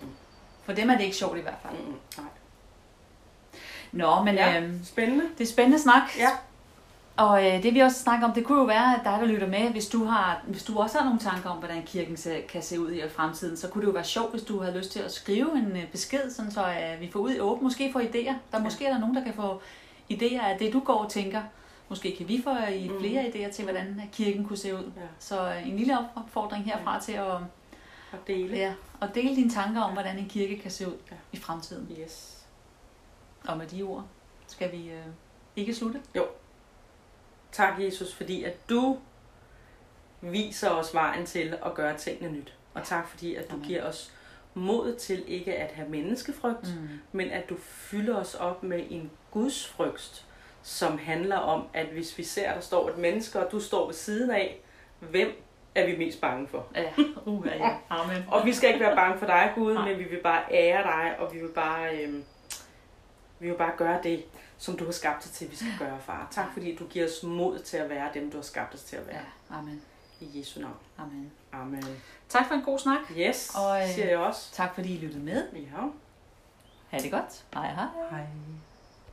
For 0.63 0.73
dem 0.73 0.89
er 0.89 0.95
det 0.97 1.03
ikke 1.03 1.15
sjovt 1.15 1.37
i 1.37 1.41
hvert 1.41 1.57
fald. 1.63 1.73
Mm-mm. 1.81 1.95
Nej. 2.17 2.27
Nå, 3.91 4.23
men 4.23 4.35
Ja. 4.35 4.61
øhm, 4.61 4.79
Spændende. 4.85 5.23
det 5.37 5.43
er 5.43 5.51
spændende 5.51 5.79
snak. 5.79 6.01
Ja. 6.17 6.29
Og 7.17 7.47
øh, 7.47 7.63
det 7.63 7.73
vi 7.73 7.79
også 7.79 7.99
snakker 7.99 8.27
om, 8.27 8.33
det 8.33 8.45
kunne 8.45 8.57
jo 8.59 8.63
være, 8.65 8.95
at 8.95 9.01
dig, 9.03 9.17
der 9.21 9.25
lytter 9.25 9.47
med, 9.47 9.59
hvis 9.69 9.87
du, 9.87 10.03
har, 10.05 10.41
hvis 10.47 10.63
du 10.63 10.77
også 10.79 10.97
har 10.97 11.05
nogle 11.05 11.19
tanker 11.19 11.49
om, 11.49 11.57
hvordan 11.57 11.83
kirken 11.85 12.17
se, 12.17 12.41
kan 12.41 12.61
se 12.61 12.79
ud 12.79 12.91
i 12.91 13.01
fremtiden, 13.15 13.57
så 13.57 13.67
kunne 13.67 13.81
det 13.81 13.87
jo 13.87 13.91
være 13.93 14.03
sjovt, 14.03 14.31
hvis 14.31 14.43
du 14.43 14.61
havde 14.61 14.77
lyst 14.77 14.91
til 14.91 14.99
at 14.99 15.11
skrive 15.11 15.51
en 15.57 15.77
øh, 15.77 15.87
besked, 15.91 16.31
sådan 16.31 16.51
så 16.51 16.61
øh, 16.67 17.01
vi 17.01 17.11
får 17.11 17.19
ud 17.19 17.31
i 17.31 17.39
åben, 17.39 17.63
måske 17.63 17.91
få 17.93 17.99
idéer. 17.99 18.33
Der 18.51 18.57
Ja. 18.57 18.59
måske 18.59 18.85
er 18.85 18.93
der 18.93 18.99
nogen, 18.99 19.15
der 19.15 19.23
kan 19.23 19.33
få 19.33 19.61
idéer 20.13 20.43
af 20.43 20.57
det, 20.59 20.73
du 20.73 20.79
går 20.79 21.03
og 21.03 21.11
tænker. 21.11 21.41
Måske 21.89 22.15
kan 22.17 22.27
vi 22.27 22.41
få 22.43 22.49
øh, 22.55 22.75
i 22.75 22.87
Mhm. 22.89 22.99
flere 22.99 23.23
idéer 23.25 23.51
til, 23.51 23.63
hvordan 23.63 23.87
øh, 24.05 24.11
kirken 24.11 24.45
kunne 24.45 24.57
se 24.57 24.75
ud. 24.75 24.91
Ja. 24.97 25.01
Så 25.19 25.49
øh, 25.53 25.67
en 25.67 25.77
lille 25.77 25.97
opfordring 26.15 26.65
herfra 26.65 26.99
til 27.01 27.11
at, 27.13 27.25
Og 28.11 28.19
dele. 28.27 28.57
ja, 28.57 28.73
at 29.01 29.09
dele 29.15 29.35
dine 29.35 29.49
tanker 29.49 29.81
om, 29.81 29.93
hvordan 29.93 30.17
en 30.19 30.29
kirke 30.29 30.57
kan 30.59 30.71
se 30.71 30.87
ud 30.87 30.97
Ja. 31.11 31.15
i 31.31 31.37
fremtiden. 31.37 31.95
Yes. 32.03 32.45
Og 33.47 33.57
med 33.57 33.67
de 33.67 33.83
ord 33.83 34.05
skal 34.47 34.71
vi 34.71 34.89
øh, 34.89 35.05
ikke 35.55 35.75
slutte. 35.75 36.01
Tak, 37.51 37.79
Jesus, 37.79 38.13
fordi 38.15 38.43
at 38.43 38.69
du 38.69 38.97
viser 40.21 40.69
os 40.69 40.93
vejen 40.93 41.25
til 41.25 41.57
at 41.65 41.73
gøre 41.73 41.97
tingene 41.97 42.31
nyt. 42.31 42.53
Og 42.73 42.83
tak, 42.83 43.07
fordi 43.07 43.35
at 43.35 43.49
du 43.49 43.53
Amen. 43.55 43.67
giver 43.67 43.83
os 43.83 44.13
mod 44.53 44.95
til 44.95 45.23
ikke 45.27 45.55
at 45.55 45.71
have 45.71 45.89
menneskefrygt, 45.89 46.75
Mm. 46.75 46.89
men 47.11 47.29
at 47.29 47.49
du 47.49 47.55
fylder 47.59 48.15
os 48.17 48.35
op 48.35 48.63
med 48.63 48.83
en 48.89 49.11
Guds 49.31 49.67
frygt, 49.67 50.25
som 50.63 50.97
handler 50.97 51.37
om, 51.37 51.67
at 51.73 51.85
hvis 51.85 52.17
vi 52.17 52.23
ser, 52.23 52.49
at 52.49 52.55
der 52.55 52.61
står 52.61 52.89
et 52.89 52.97
menneske, 52.97 53.39
og 53.45 53.51
du 53.51 53.59
står 53.59 53.85
ved 53.85 53.93
siden 53.93 54.31
af, 54.31 54.59
hvem 54.99 55.43
er 55.75 55.85
vi 55.85 55.97
mest 55.97 56.21
bange 56.21 56.47
for? 56.47 56.67
Ja, 56.75 56.91
uh, 57.25 57.45
ja. 57.47 57.77
Amen. 57.89 58.23
Og 58.27 58.45
vi 58.45 58.53
skal 58.53 58.69
ikke 58.69 58.85
være 58.85 58.95
bange 58.95 59.19
for 59.19 59.25
dig, 59.25 59.51
Gud, 59.55 59.73
Nej. 59.73 59.89
men 59.89 59.99
vi 59.99 60.03
vil 60.03 60.19
bare 60.23 60.43
ære 60.51 60.83
dig, 60.83 61.15
og 61.19 61.33
vi 61.33 61.39
vil 61.39 61.47
bare, 61.49 61.97
øhm, 61.97 62.23
vi 63.39 63.47
vil 63.49 63.55
bare 63.57 63.71
gøre 63.77 63.99
det, 64.03 64.25
som 64.57 64.77
du 64.77 64.85
har 64.85 64.91
skabt 64.91 65.25
os 65.25 65.31
til, 65.31 65.51
vi 65.51 65.55
skal 65.55 65.71
gøre, 65.79 65.97
far. 66.01 66.27
Tak, 66.31 66.45
fordi 66.53 66.75
du 66.75 66.85
giver 66.85 67.05
os 67.05 67.23
mod 67.23 67.59
til 67.59 67.77
at 67.77 67.89
være 67.89 68.09
dem, 68.13 68.31
du 68.31 68.37
har 68.37 68.43
skabt 68.43 68.73
os 68.73 68.83
til 68.83 68.95
at 68.95 69.07
være. 69.07 69.21
Ja, 69.51 69.55
amen. 69.55 69.81
I 70.21 70.39
Jesu 70.39 70.59
navn. 70.59 70.73
Amen. 70.97 71.31
Amen. 71.53 71.83
Tak 72.29 72.47
for 72.47 72.55
en 72.55 72.61
god 72.61 72.79
snak. 72.79 72.99
Yes, 73.17 73.55
Og, 73.55 73.81
øh, 73.81 73.87
siger 73.87 74.07
jeg 74.09 74.17
også. 74.17 74.53
Tak 74.53 74.75
fordi 74.75 74.95
I 74.95 74.97
lyttede 74.97 75.23
med. 75.23 75.43
Ja. 75.53 75.59
Ha' 76.89 76.97
det 76.97 77.11
godt. 77.11 77.45
Hej 77.53 77.73
hej. 77.73 77.85
Hej. 78.11 78.21